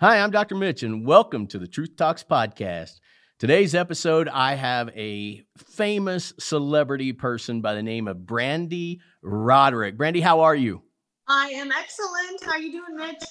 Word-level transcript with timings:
Hi, 0.00 0.20
I'm 0.20 0.30
Dr. 0.30 0.54
Mitch, 0.54 0.84
and 0.84 1.04
welcome 1.04 1.48
to 1.48 1.58
the 1.58 1.66
Truth 1.66 1.96
Talks 1.96 2.22
podcast. 2.22 3.00
Today's 3.40 3.74
episode, 3.74 4.28
I 4.28 4.54
have 4.54 4.90
a 4.90 5.42
famous 5.56 6.32
celebrity 6.38 7.12
person 7.12 7.62
by 7.62 7.74
the 7.74 7.82
name 7.82 8.06
of 8.06 8.24
Brande 8.24 8.98
Roderick. 9.24 9.98
Brande, 9.98 10.20
how 10.20 10.42
are 10.42 10.54
you? 10.54 10.82
I 11.26 11.48
am 11.48 11.72
excellent. 11.72 12.44
How 12.44 12.52
are 12.52 12.60
you 12.60 12.70
doing, 12.70 12.96
Mitch? 12.96 13.24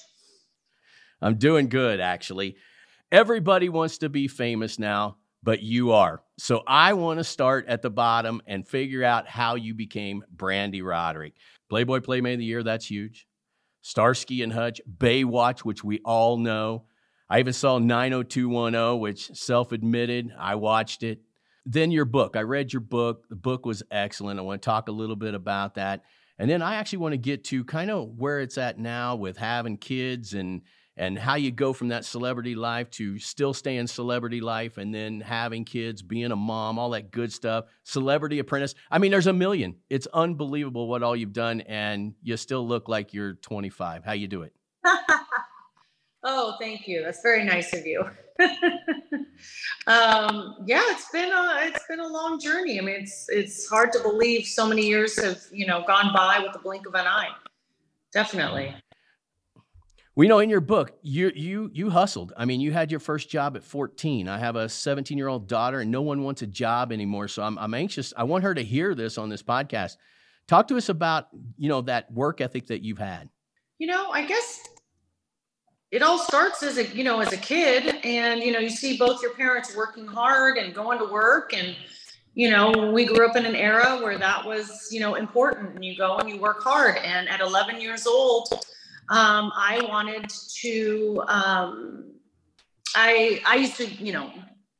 I'm 1.22 1.36
doing 1.36 1.70
good, 1.70 2.00
actually. 2.00 2.56
Everybody 3.10 3.70
wants 3.70 3.96
to 3.98 4.10
be 4.10 4.28
famous 4.28 4.78
now, 4.78 5.16
but 5.42 5.62
you 5.62 5.92
are. 5.92 6.22
So 6.38 6.64
I 6.66 6.92
want 6.92 7.18
to 7.18 7.24
start 7.24 7.64
at 7.68 7.80
the 7.80 7.88
bottom 7.88 8.42
and 8.46 8.68
figure 8.68 9.04
out 9.04 9.26
how 9.26 9.54
you 9.54 9.72
became 9.72 10.22
Brande 10.30 10.82
Roderick. 10.84 11.32
Playboy 11.70 12.00
Playmate 12.00 12.34
of 12.34 12.40
the 12.40 12.44
Year, 12.44 12.62
that's 12.62 12.90
huge. 12.90 13.26
Starsky 13.80 14.42
and 14.42 14.52
Hutch, 14.52 14.80
Baywatch, 14.88 15.60
which 15.60 15.84
we 15.84 16.00
all 16.04 16.36
know. 16.36 16.84
I 17.30 17.40
even 17.40 17.52
saw 17.52 17.78
90210, 17.78 19.00
which 19.00 19.28
self 19.34 19.72
admitted, 19.72 20.32
I 20.38 20.54
watched 20.54 21.02
it. 21.02 21.20
Then 21.66 21.90
your 21.90 22.06
book. 22.06 22.36
I 22.36 22.42
read 22.42 22.72
your 22.72 22.80
book. 22.80 23.28
The 23.28 23.36
book 23.36 23.66
was 23.66 23.82
excellent. 23.90 24.40
I 24.40 24.42
want 24.42 24.62
to 24.62 24.66
talk 24.66 24.88
a 24.88 24.92
little 24.92 25.16
bit 25.16 25.34
about 25.34 25.74
that. 25.74 26.02
And 26.38 26.48
then 26.48 26.62
I 26.62 26.76
actually 26.76 26.98
want 26.98 27.12
to 27.12 27.18
get 27.18 27.44
to 27.44 27.64
kind 27.64 27.90
of 27.90 28.08
where 28.16 28.40
it's 28.40 28.56
at 28.56 28.78
now 28.78 29.16
with 29.16 29.36
having 29.36 29.76
kids 29.76 30.34
and 30.34 30.62
and 30.98 31.16
how 31.16 31.36
you 31.36 31.52
go 31.52 31.72
from 31.72 31.88
that 31.88 32.04
celebrity 32.04 32.56
life 32.56 32.90
to 32.90 33.18
still 33.20 33.54
staying 33.54 33.86
celebrity 33.86 34.40
life 34.40 34.78
and 34.78 34.92
then 34.92 35.20
having 35.20 35.64
kids, 35.64 36.02
being 36.02 36.32
a 36.32 36.36
mom, 36.36 36.78
all 36.78 36.90
that 36.90 37.12
good 37.12 37.32
stuff. 37.32 37.66
Celebrity 37.84 38.40
apprentice. 38.40 38.74
I 38.90 38.98
mean, 38.98 39.12
there's 39.12 39.28
a 39.28 39.32
million. 39.32 39.76
It's 39.88 40.08
unbelievable 40.08 40.88
what 40.88 41.04
all 41.04 41.14
you've 41.14 41.32
done 41.32 41.60
and 41.62 42.14
you 42.22 42.36
still 42.36 42.66
look 42.66 42.88
like 42.88 43.14
you're 43.14 43.34
25. 43.34 44.04
How 44.04 44.12
you 44.12 44.26
do 44.26 44.42
it? 44.42 44.52
oh, 46.24 46.56
thank 46.60 46.88
you. 46.88 47.02
That's 47.04 47.22
very 47.22 47.44
nice 47.44 47.72
of 47.72 47.86
you. 47.86 48.04
um, 49.86 50.56
yeah, 50.66 50.82
it's 50.86 51.10
been 51.10 51.32
a 51.32 51.58
it's 51.62 51.84
been 51.88 51.98
a 51.98 52.06
long 52.06 52.38
journey. 52.38 52.78
I 52.78 52.82
mean, 52.82 53.00
it's 53.00 53.26
it's 53.28 53.68
hard 53.68 53.92
to 53.92 54.00
believe 54.00 54.46
so 54.46 54.66
many 54.66 54.86
years 54.86 55.20
have, 55.20 55.40
you 55.50 55.66
know, 55.66 55.82
gone 55.86 56.12
by 56.14 56.38
with 56.40 56.52
the 56.52 56.60
blink 56.60 56.86
of 56.86 56.94
an 56.94 57.06
eye. 57.06 57.30
Definitely. 58.12 58.74
We 60.18 60.26
know 60.26 60.40
in 60.40 60.50
your 60.50 60.60
book 60.60 60.98
you 61.00 61.30
you 61.36 61.70
you 61.72 61.90
hustled. 61.90 62.32
I 62.36 62.44
mean, 62.44 62.60
you 62.60 62.72
had 62.72 62.90
your 62.90 62.98
first 62.98 63.30
job 63.30 63.56
at 63.56 63.62
14. 63.62 64.26
I 64.26 64.36
have 64.36 64.56
a 64.56 64.68
17 64.68 65.16
year 65.16 65.28
old 65.28 65.46
daughter, 65.46 65.78
and 65.78 65.92
no 65.92 66.02
one 66.02 66.24
wants 66.24 66.42
a 66.42 66.46
job 66.48 66.90
anymore. 66.90 67.28
So 67.28 67.40
I'm 67.40 67.56
I'm 67.56 67.72
anxious. 67.72 68.12
I 68.16 68.24
want 68.24 68.42
her 68.42 68.52
to 68.52 68.64
hear 68.64 68.96
this 68.96 69.16
on 69.16 69.28
this 69.28 69.44
podcast. 69.44 69.96
Talk 70.48 70.66
to 70.68 70.76
us 70.76 70.88
about 70.88 71.28
you 71.56 71.68
know 71.68 71.82
that 71.82 72.12
work 72.12 72.40
ethic 72.40 72.66
that 72.66 72.82
you've 72.82 72.98
had. 72.98 73.28
You 73.78 73.86
know, 73.86 74.10
I 74.10 74.26
guess 74.26 74.66
it 75.92 76.02
all 76.02 76.18
starts 76.18 76.64
as 76.64 76.78
a 76.78 76.86
you 76.88 77.04
know 77.04 77.20
as 77.20 77.32
a 77.32 77.36
kid, 77.36 78.04
and 78.04 78.42
you 78.42 78.50
know 78.50 78.58
you 78.58 78.70
see 78.70 78.96
both 78.96 79.22
your 79.22 79.34
parents 79.34 79.76
working 79.76 80.08
hard 80.08 80.56
and 80.56 80.74
going 80.74 80.98
to 80.98 81.04
work 81.04 81.54
and 81.54 81.76
you 82.34 82.50
know, 82.50 82.92
we 82.92 83.04
grew 83.04 83.28
up 83.28 83.34
in 83.34 83.44
an 83.44 83.56
era 83.56 83.98
where 84.00 84.16
that 84.16 84.46
was, 84.46 84.86
you 84.92 85.00
know, 85.00 85.16
important 85.16 85.74
and 85.74 85.84
you 85.84 85.96
go 85.96 86.18
and 86.18 86.28
you 86.28 86.38
work 86.38 86.62
hard. 86.62 86.96
And 86.98 87.28
at 87.28 87.40
11 87.40 87.80
years 87.80 88.06
old, 88.06 88.64
um, 89.10 89.52
I 89.56 89.86
wanted 89.88 90.30
to. 90.60 91.22
Um, 91.28 92.12
I 92.94 93.40
I 93.46 93.56
used 93.56 93.76
to, 93.76 93.86
you 93.86 94.12
know, 94.12 94.32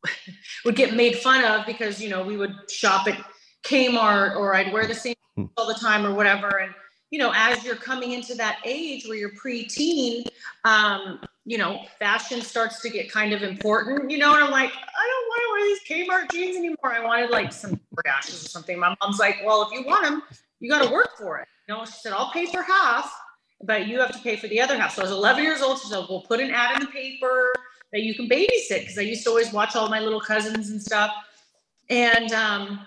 would 0.65 0.77
get 0.77 0.95
made 0.95 1.17
fun 1.17 1.45
of 1.45 1.65
because 1.67 2.01
you 2.01 2.11
know 2.11 2.23
we 2.23 2.37
would 2.37 2.55
shop 2.71 3.06
at 3.06 3.19
Kmart 3.65 4.37
or 4.37 4.55
I'd 4.55 4.73
wear 4.73 4.87
the 4.87 4.95
same 4.95 5.15
hmm. 5.34 5.47
all 5.56 5.67
the 5.67 5.75
time 5.75 6.05
or 6.05 6.15
whatever. 6.15 6.59
And 6.59 6.75
you 7.11 7.19
know, 7.19 7.33
as 7.34 7.65
you're 7.65 7.77
coming 7.77 8.12
into 8.12 8.34
that 8.34 8.59
age 8.65 9.06
where 9.06 9.16
you're 9.16 9.33
preteen, 9.33 10.27
um, 10.65 11.21
you 11.47 11.56
know, 11.56 11.81
fashion 11.99 12.43
starts 12.43 12.83
to 12.83 12.91
get 12.91 13.10
kind 13.10 13.33
of 13.33 13.43
important. 13.43 14.10
You 14.10 14.19
know, 14.19 14.34
and 14.34 14.45
I'm 14.45 14.50
like, 14.50 14.72
I 14.72 15.09
don't 15.10 15.27
want 15.28 15.43
to 15.43 15.50
wear 15.53 15.65
these 15.69 16.06
Kmart 16.09 16.33
jeans 16.33 16.56
anymore. 16.56 16.93
I 16.93 17.03
wanted 17.03 17.31
like 17.31 17.50
some 17.50 17.81
Jordaches 17.95 18.45
or 18.45 18.49
something. 18.49 18.78
My 18.78 18.95
mom's 19.00 19.19
like, 19.19 19.37
well, 19.43 19.62
if 19.62 19.72
you 19.72 19.87
want 19.87 20.05
them, 20.05 20.22
you 20.60 20.71
got 20.71 20.84
to 20.84 20.93
work 20.93 21.16
for 21.16 21.39
it. 21.39 21.49
You 21.66 21.75
know, 21.75 21.84
she 21.87 21.93
said, 21.93 22.12
I'll 22.12 22.31
pay 22.31 22.45
for 22.45 22.60
half 22.62 23.10
but 23.63 23.87
you 23.87 24.01
have 24.01 24.13
to 24.13 24.19
pay 24.21 24.37
for 24.37 24.49
the 24.49 24.61
other 24.61 24.77
half. 24.79 24.95
So 24.95 25.03
I 25.03 25.05
was 25.05 25.13
11 25.13 25.43
years 25.43 25.63
old. 25.63 25.79
Said, 25.79 26.05
we'll 26.09 26.23
put 26.23 26.41
an 26.41 26.51
ad 26.51 26.81
in 26.81 26.87
the 26.87 26.93
paper 26.93 27.53
that 27.93 28.03
you 28.03 28.15
can 28.15 28.29
babysit 28.29 28.81
because 28.81 28.99
I 28.99 29.03
used 29.03 29.25
to 29.25 29.31
always 29.31 29.53
watch 29.53 29.75
all 29.75 29.89
my 29.89 30.01
little 30.01 30.21
cousins 30.21 30.71
and 30.71 30.81
stuff. 30.81 31.13
And 31.91 32.33
um, 32.33 32.81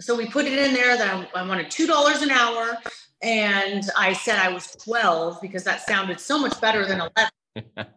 so 0.00 0.14
we 0.14 0.26
put 0.26 0.46
it 0.46 0.58
in 0.58 0.74
there 0.74 0.96
that 0.96 1.28
I, 1.34 1.40
I 1.40 1.46
wanted 1.46 1.66
$2 1.66 2.22
an 2.22 2.30
hour. 2.30 2.78
And 3.22 3.84
I 3.96 4.12
said 4.12 4.38
I 4.38 4.52
was 4.52 4.72
12 4.72 5.40
because 5.40 5.64
that 5.64 5.86
sounded 5.86 6.20
so 6.20 6.38
much 6.38 6.60
better 6.60 6.84
than 6.86 7.00
11. 7.56 7.86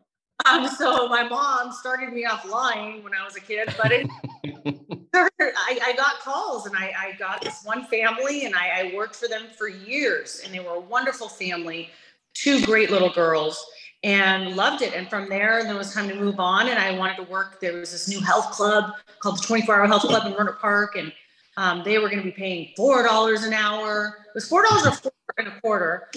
um, 0.45 0.67
so 0.67 1.09
my 1.09 1.27
mom 1.27 1.71
started 1.73 2.13
me 2.13 2.25
off 2.25 2.45
lying 2.49 3.03
when 3.03 3.13
I 3.13 3.25
was 3.25 3.35
a 3.35 3.41
kid, 3.41 3.73
but 3.81 3.91
it, 3.91 4.07
I, 5.15 5.79
I, 5.83 5.93
got 5.95 6.19
calls 6.19 6.65
and 6.65 6.75
I, 6.75 6.93
I, 6.97 7.11
got 7.17 7.41
this 7.41 7.63
one 7.63 7.85
family 7.85 8.45
and 8.45 8.55
I, 8.55 8.81
I, 8.81 8.95
worked 8.95 9.15
for 9.15 9.27
them 9.27 9.47
for 9.57 9.67
years 9.67 10.41
and 10.43 10.53
they 10.53 10.59
were 10.59 10.75
a 10.75 10.79
wonderful 10.79 11.27
family, 11.27 11.89
two 12.33 12.63
great 12.65 12.91
little 12.91 13.11
girls 13.11 13.63
and 14.03 14.55
loved 14.55 14.81
it. 14.81 14.93
And 14.93 15.09
from 15.09 15.27
there, 15.27 15.63
there 15.63 15.75
was 15.75 15.93
time 15.93 16.07
to 16.09 16.15
move 16.15 16.39
on 16.39 16.67
and 16.67 16.77
I 16.77 16.97
wanted 16.97 17.17
to 17.17 17.23
work. 17.23 17.59
There 17.59 17.73
was 17.73 17.91
this 17.91 18.07
new 18.07 18.21
health 18.21 18.51
club 18.51 18.93
called 19.19 19.37
the 19.39 19.43
24 19.43 19.75
hour 19.75 19.87
health 19.87 20.03
club 20.03 20.27
in 20.27 20.33
Rohnert 20.33 20.59
Park. 20.59 20.95
And 20.95 21.11
um, 21.57 21.81
they 21.83 21.97
were 21.97 22.09
going 22.09 22.19
to 22.19 22.25
be 22.25 22.31
paying 22.31 22.73
$4 22.77 23.45
an 23.45 23.53
hour. 23.53 24.19
It 24.27 24.35
was 24.35 24.49
$4 24.49 24.63
or 24.63 24.91
four 24.91 25.11
and 25.37 25.47
a 25.47 25.59
quarter 25.61 26.07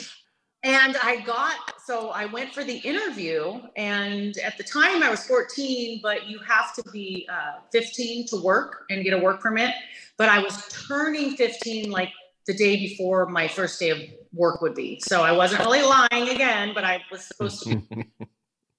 and 0.62 0.96
I 1.02 1.20
got 1.20 1.56
so 1.84 2.10
I 2.10 2.26
went 2.26 2.54
for 2.54 2.62
the 2.62 2.76
interview, 2.76 3.60
and 3.76 4.36
at 4.38 4.56
the 4.56 4.62
time 4.62 5.02
I 5.02 5.10
was 5.10 5.26
14, 5.26 6.00
but 6.02 6.28
you 6.28 6.38
have 6.40 6.74
to 6.74 6.82
be 6.90 7.28
uh, 7.30 7.60
15 7.72 8.28
to 8.28 8.36
work 8.36 8.84
and 8.88 9.02
get 9.02 9.14
a 9.14 9.18
work 9.18 9.40
permit. 9.40 9.74
But 10.16 10.28
I 10.28 10.38
was 10.38 10.68
turning 10.86 11.36
15 11.36 11.90
like 11.90 12.10
the 12.46 12.54
day 12.54 12.76
before 12.76 13.26
my 13.26 13.48
first 13.48 13.80
day 13.80 13.90
of 13.90 13.98
work 14.32 14.62
would 14.62 14.74
be, 14.74 15.00
so 15.00 15.22
I 15.22 15.32
wasn't 15.32 15.64
really 15.64 15.82
lying 15.82 16.28
again, 16.28 16.72
but 16.74 16.84
I 16.84 17.02
was 17.10 17.24
supposed 17.24 17.64
to. 17.64 17.82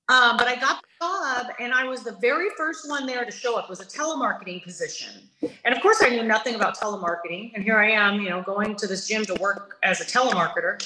Um, 0.09 0.35
but 0.35 0.49
I 0.49 0.55
got 0.55 0.81
the 0.81 1.05
job, 1.05 1.53
and 1.61 1.73
I 1.73 1.85
was 1.85 2.03
the 2.03 2.17
very 2.19 2.49
first 2.57 2.89
one 2.89 3.05
there 3.05 3.23
to 3.23 3.31
show 3.31 3.57
up. 3.57 3.65
It 3.65 3.69
was 3.69 3.79
a 3.79 3.85
telemarketing 3.85 4.61
position, 4.61 5.29
and 5.63 5.73
of 5.73 5.81
course, 5.81 6.01
I 6.01 6.09
knew 6.09 6.23
nothing 6.23 6.55
about 6.55 6.77
telemarketing. 6.77 7.51
And 7.55 7.63
here 7.63 7.77
I 7.77 7.91
am, 7.91 8.19
you 8.19 8.29
know, 8.29 8.41
going 8.41 8.75
to 8.75 8.87
this 8.87 9.07
gym 9.07 9.23
to 9.25 9.33
work 9.35 9.77
as 9.81 10.01
a 10.01 10.05
telemarketer. 10.05 10.77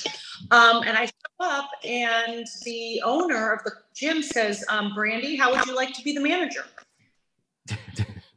Um, 0.51 0.83
and 0.83 0.95
I 0.95 1.05
show 1.05 1.11
up, 1.39 1.69
and 1.83 2.45
the 2.63 3.01
owner 3.03 3.53
of 3.53 3.63
the 3.63 3.71
gym 3.95 4.21
says, 4.21 4.63
um, 4.69 4.93
"Brande, 4.93 5.39
how 5.39 5.51
would 5.51 5.65
you 5.65 5.75
like 5.75 5.95
to 5.95 6.03
be 6.03 6.13
the 6.13 6.21
manager?" 6.21 6.65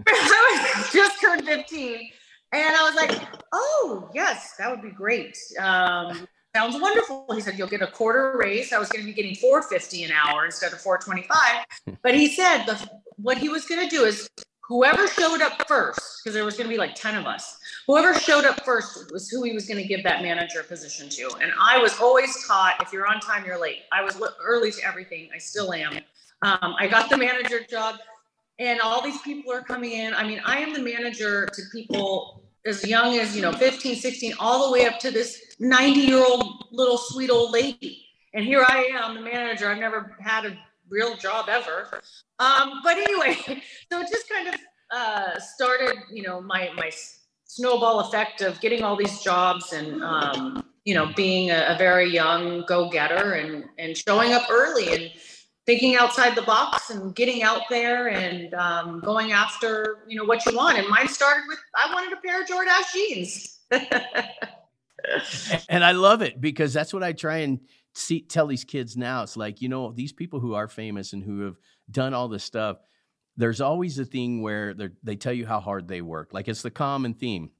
I 0.06 0.88
just 0.94 1.20
turned 1.20 1.44
15, 1.44 2.10
and 2.52 2.76
I 2.76 2.82
was 2.84 2.94
like, 2.94 3.20
"Oh, 3.52 4.08
yes, 4.14 4.54
that 4.58 4.70
would 4.70 4.80
be 4.80 4.90
great." 4.90 5.36
Um, 5.58 6.26
sounds 6.54 6.80
wonderful. 6.80 7.26
He 7.34 7.40
said, 7.40 7.58
you'll 7.58 7.68
get 7.68 7.82
a 7.82 7.86
quarter 7.86 8.36
raise. 8.36 8.72
I 8.72 8.78
was 8.78 8.88
going 8.88 9.04
to 9.04 9.06
be 9.06 9.14
getting 9.14 9.34
450 9.34 10.04
an 10.04 10.12
hour 10.12 10.44
instead 10.44 10.72
of 10.72 10.80
425. 10.80 11.98
But 12.02 12.14
he 12.14 12.28
said 12.28 12.64
the, 12.64 12.90
what 13.16 13.38
he 13.38 13.48
was 13.48 13.66
going 13.66 13.86
to 13.86 13.94
do 13.94 14.04
is 14.04 14.28
whoever 14.62 15.06
showed 15.08 15.42
up 15.42 15.66
first, 15.66 16.20
because 16.22 16.34
there 16.34 16.44
was 16.44 16.56
going 16.56 16.68
to 16.68 16.72
be 16.72 16.78
like 16.78 16.94
10 16.94 17.16
of 17.16 17.26
us, 17.26 17.58
whoever 17.86 18.14
showed 18.14 18.44
up 18.44 18.64
first 18.64 19.12
was 19.12 19.28
who 19.28 19.42
he 19.42 19.52
was 19.52 19.66
going 19.66 19.80
to 19.80 19.86
give 19.86 20.02
that 20.04 20.22
manager 20.22 20.62
position 20.62 21.08
to. 21.10 21.30
And 21.42 21.52
I 21.60 21.78
was 21.78 21.98
always 22.00 22.46
taught, 22.46 22.76
if 22.80 22.92
you're 22.92 23.06
on 23.06 23.20
time, 23.20 23.44
you're 23.44 23.60
late. 23.60 23.80
I 23.92 24.02
was 24.02 24.20
early 24.42 24.70
to 24.72 24.86
everything. 24.86 25.28
I 25.34 25.38
still 25.38 25.72
am. 25.72 25.94
Um, 26.42 26.74
I 26.78 26.86
got 26.88 27.10
the 27.10 27.18
manager 27.18 27.60
job 27.68 27.96
and 28.60 28.78
all 28.80 29.02
these 29.02 29.20
people 29.22 29.52
are 29.52 29.62
coming 29.62 29.92
in. 29.92 30.14
I 30.14 30.22
mean, 30.26 30.40
I 30.44 30.58
am 30.58 30.72
the 30.72 30.80
manager 30.80 31.46
to 31.46 31.62
people 31.72 32.42
as 32.66 32.86
young 32.86 33.18
as, 33.18 33.34
you 33.34 33.40
know, 33.40 33.52
15, 33.52 33.96
16, 33.96 34.34
all 34.38 34.66
the 34.66 34.72
way 34.72 34.86
up 34.86 34.98
to 35.00 35.10
this 35.10 35.49
90 35.60 36.00
year 36.00 36.24
old 36.24 36.64
little 36.72 36.98
sweet 36.98 37.30
old 37.30 37.52
lady. 37.52 38.06
And 38.34 38.44
here 38.44 38.64
I 38.66 38.90
am, 38.94 39.14
the 39.14 39.20
manager. 39.20 39.70
I've 39.70 39.78
never 39.78 40.16
had 40.20 40.46
a 40.46 40.56
real 40.88 41.16
job 41.16 41.48
ever. 41.48 41.88
Um, 42.38 42.80
but 42.82 42.96
anyway, 42.96 43.36
so 43.92 44.00
it 44.00 44.08
just 44.08 44.28
kind 44.28 44.48
of 44.48 44.54
uh, 44.90 45.38
started, 45.38 45.96
you 46.12 46.22
know, 46.22 46.40
my, 46.40 46.70
my 46.74 46.90
snowball 47.44 48.00
effect 48.00 48.40
of 48.40 48.60
getting 48.60 48.82
all 48.82 48.96
these 48.96 49.20
jobs 49.20 49.72
and, 49.72 50.02
um, 50.02 50.64
you 50.84 50.94
know, 50.94 51.12
being 51.14 51.50
a, 51.50 51.74
a 51.74 51.76
very 51.76 52.10
young 52.10 52.64
go 52.66 52.88
getter 52.88 53.32
and, 53.34 53.64
and 53.78 53.96
showing 53.96 54.32
up 54.32 54.44
early 54.50 54.94
and 54.94 55.12
thinking 55.66 55.96
outside 55.96 56.34
the 56.34 56.42
box 56.42 56.90
and 56.90 57.14
getting 57.14 57.42
out 57.42 57.62
there 57.68 58.08
and 58.08 58.54
um, 58.54 59.00
going 59.00 59.32
after, 59.32 59.98
you 60.08 60.16
know, 60.16 60.24
what 60.24 60.44
you 60.46 60.56
want. 60.56 60.78
And 60.78 60.88
mine 60.88 61.08
started 61.08 61.42
with, 61.48 61.58
I 61.76 61.92
wanted 61.92 62.16
a 62.16 62.20
pair 62.20 62.42
of 62.42 62.48
Jordache 62.48 62.92
jeans. 62.92 63.58
and 65.68 65.84
I 65.84 65.92
love 65.92 66.22
it 66.22 66.40
because 66.40 66.72
that's 66.72 66.92
what 66.94 67.02
I 67.02 67.12
try 67.12 67.38
and 67.38 67.60
see 67.94 68.22
tell 68.22 68.46
these 68.46 68.64
kids 68.64 68.96
now. 68.96 69.22
It's 69.22 69.36
like, 69.36 69.60
you 69.60 69.68
know, 69.68 69.92
these 69.92 70.12
people 70.12 70.40
who 70.40 70.54
are 70.54 70.68
famous 70.68 71.12
and 71.12 71.22
who 71.22 71.40
have 71.42 71.56
done 71.90 72.14
all 72.14 72.28
this 72.28 72.44
stuff, 72.44 72.78
there's 73.36 73.60
always 73.60 73.98
a 73.98 74.04
thing 74.04 74.42
where 74.42 74.74
they 75.02 75.16
tell 75.16 75.32
you 75.32 75.46
how 75.46 75.60
hard 75.60 75.88
they 75.88 76.02
work. 76.02 76.30
Like 76.32 76.48
it's 76.48 76.62
the 76.62 76.70
common 76.70 77.14
theme. 77.14 77.50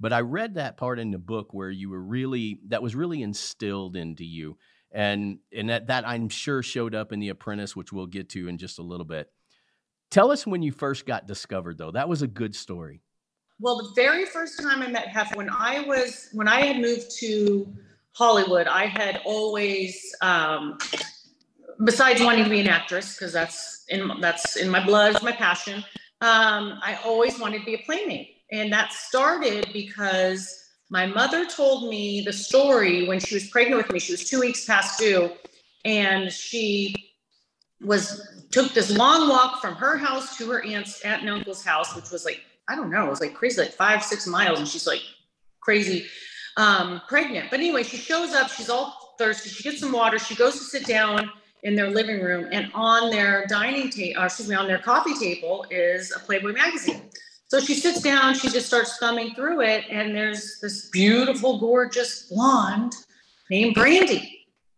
But 0.00 0.12
I 0.12 0.20
read 0.20 0.54
that 0.54 0.76
part 0.76 0.98
in 0.98 1.10
the 1.10 1.18
book 1.18 1.52
where 1.52 1.70
you 1.70 1.90
were 1.90 2.02
really 2.02 2.60
that 2.68 2.82
was 2.82 2.94
really 2.94 3.22
instilled 3.22 3.96
into 3.96 4.24
you. 4.24 4.56
and 4.92 5.38
and 5.52 5.68
that 5.70 5.88
that 5.88 6.06
I'm 6.08 6.28
sure 6.28 6.62
showed 6.62 6.94
up 6.94 7.12
in 7.12 7.20
The 7.20 7.30
Apprentice, 7.30 7.76
which 7.76 7.92
we'll 7.92 8.06
get 8.06 8.30
to 8.30 8.48
in 8.48 8.58
just 8.58 8.78
a 8.78 8.82
little 8.82 9.06
bit. 9.06 9.28
Tell 10.10 10.30
us 10.30 10.46
when 10.46 10.62
you 10.62 10.72
first 10.72 11.06
got 11.06 11.26
discovered, 11.26 11.78
though. 11.78 11.90
That 11.92 12.08
was 12.08 12.22
a 12.22 12.26
good 12.28 12.54
story. 12.54 13.02
Well, 13.60 13.78
the 13.78 13.90
very 13.94 14.24
first 14.24 14.60
time 14.60 14.82
I 14.82 14.86
met 14.88 15.08
Hef, 15.08 15.34
when 15.34 15.50
I 15.50 15.80
was 15.80 16.28
when 16.32 16.46
I 16.46 16.60
had 16.60 16.80
moved 16.80 17.10
to 17.18 17.66
Hollywood, 18.12 18.68
I 18.68 18.86
had 18.86 19.20
always, 19.24 20.14
um, 20.22 20.78
besides 21.84 22.22
wanting 22.22 22.44
to 22.44 22.50
be 22.50 22.60
an 22.60 22.68
actress, 22.68 23.14
because 23.14 23.32
that's 23.32 23.84
in 23.88 24.10
that's 24.20 24.56
in 24.56 24.68
my 24.68 24.84
blood, 24.84 25.14
it's 25.14 25.24
my 25.24 25.32
passion. 25.32 25.84
Um, 26.20 26.78
I 26.82 26.98
always 27.04 27.38
wanted 27.40 27.60
to 27.60 27.64
be 27.64 27.74
a 27.74 27.78
playmate, 27.78 28.36
and 28.52 28.72
that 28.72 28.92
started 28.92 29.70
because 29.72 30.64
my 30.90 31.06
mother 31.06 31.44
told 31.44 31.90
me 31.90 32.22
the 32.22 32.32
story 32.32 33.08
when 33.08 33.18
she 33.18 33.34
was 33.34 33.48
pregnant 33.48 33.82
with 33.82 33.92
me. 33.92 33.98
She 33.98 34.12
was 34.12 34.28
two 34.28 34.40
weeks 34.40 34.64
past 34.66 35.00
due, 35.00 35.32
and 35.84 36.32
she 36.32 36.94
was 37.80 38.46
took 38.50 38.72
this 38.72 38.96
long 38.96 39.28
walk 39.28 39.60
from 39.60 39.74
her 39.74 39.96
house 39.96 40.36
to 40.38 40.48
her 40.50 40.64
aunt's 40.64 41.00
aunt 41.02 41.22
and 41.22 41.30
uncle's 41.30 41.64
house, 41.64 41.94
which 41.96 42.10
was 42.10 42.24
like 42.24 42.42
I 42.68 42.76
don't 42.76 42.90
know, 42.90 43.06
it 43.06 43.10
was 43.10 43.20
like 43.20 43.34
crazy, 43.34 43.60
like 43.60 43.72
five 43.72 44.02
six 44.02 44.26
miles, 44.26 44.58
and 44.58 44.68
she's 44.68 44.86
like 44.86 45.02
crazy 45.60 46.06
um, 46.56 47.00
pregnant. 47.08 47.50
But 47.50 47.60
anyway, 47.60 47.82
she 47.82 47.96
shows 47.96 48.34
up. 48.34 48.50
She's 48.50 48.68
all 48.68 49.14
thirsty. 49.18 49.48
She 49.48 49.62
gets 49.62 49.80
some 49.80 49.92
water. 49.92 50.18
She 50.18 50.34
goes 50.34 50.54
to 50.54 50.64
sit 50.64 50.86
down 50.86 51.30
in 51.62 51.74
their 51.74 51.90
living 51.90 52.20
room, 52.22 52.48
and 52.52 52.70
on 52.74 53.10
their 53.10 53.46
dining 53.46 53.90
table, 53.90 54.22
excuse 54.22 54.48
me, 54.48 54.54
on 54.54 54.66
their 54.66 54.78
coffee 54.78 55.14
table 55.14 55.66
is 55.70 56.12
a 56.14 56.20
Playboy 56.20 56.52
magazine. 56.52 57.02
So 57.48 57.60
she 57.60 57.74
sits 57.74 58.02
down, 58.02 58.34
she 58.34 58.48
just 58.50 58.66
starts 58.66 58.98
thumbing 58.98 59.34
through 59.34 59.62
it, 59.62 59.84
and 59.90 60.14
there's 60.14 60.60
this 60.60 60.90
beautiful, 60.90 61.58
gorgeous 61.58 62.28
blonde 62.28 62.94
named 63.50 63.74
Brande 63.74 64.20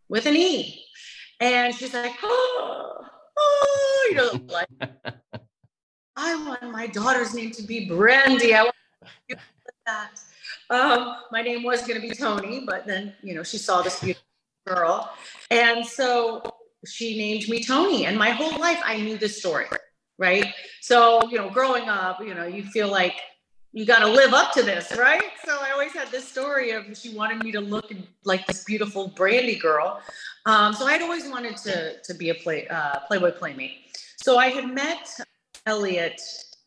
with 0.09 0.27
an 0.27 0.37
E. 0.37 0.85
And 1.41 1.75
she's 1.75 1.93
like, 1.93 2.13
oh, 2.23 3.05
oh 3.37 4.09
you 4.11 4.17
know, 4.17 4.41
like, 4.49 4.69
I 6.21 6.45
want 6.47 6.71
my 6.71 6.87
daughter's 6.87 7.35
name 7.35 7.51
to 7.53 7.63
be 7.63 7.89
Brande. 7.89 8.43
I 8.43 8.63
want 8.65 8.75
that. 9.87 10.11
Um, 10.69 11.17
my 11.33 11.43
name 11.43 11.63
was 11.63 11.81
going 11.81 12.01
to 12.01 12.07
be 12.07 12.15
Tony, 12.15 12.65
but 12.67 12.87
then, 12.87 13.15
you 13.23 13.35
know, 13.35 13.43
she 13.43 13.59
saw 13.59 13.83
this 13.83 13.99
beautiful 14.01 14.27
girl. 14.67 15.11
And 15.51 15.85
so 15.85 16.43
she 16.87 17.17
named 17.17 17.49
me 17.49 17.65
Tony. 17.65 18.07
And 18.07 18.17
my 18.17 18.31
whole 18.31 18.59
life, 18.61 18.81
I 18.85 18.99
knew 18.99 19.17
this 19.17 19.39
story 19.39 19.67
right? 20.21 20.55
So, 20.83 21.27
you 21.31 21.39
know, 21.39 21.51
growing 21.51 21.89
up, 21.89 22.21
you 22.21 22.35
know, 22.35 22.45
you 22.45 22.63
feel 22.63 22.89
like 22.89 23.15
you 23.73 23.87
got 23.87 24.01
to 24.01 24.07
live 24.07 24.35
up 24.35 24.53
to 24.53 24.63
this, 24.63 24.95
right? 24.97 25.33
So 25.45 25.59
I 25.61 25.71
always 25.71 25.93
had 25.93 26.09
this 26.09 26.29
story 26.29 26.73
of 26.73 26.85
she 26.97 27.15
wanted 27.15 27.43
me 27.43 27.51
to 27.53 27.61
look 27.61 27.91
like 28.25 28.47
this 28.47 28.63
beautiful 28.65 29.09
brandy 29.09 29.57
girl. 29.57 30.01
Um, 30.47 30.75
so 30.75 30.87
I'd 30.87 31.03
always 31.03 31.29
wanted 31.29 31.57
to 31.59 32.01
to 32.03 32.15
be 32.15 32.31
a 32.31 32.35
play 32.35 32.69
uh, 32.69 33.01
Playboy 33.09 33.33
playmate. 33.33 33.97
So 34.23 34.37
I 34.37 34.49
had 34.49 34.73
met 34.73 35.09
Elliot, 35.71 36.21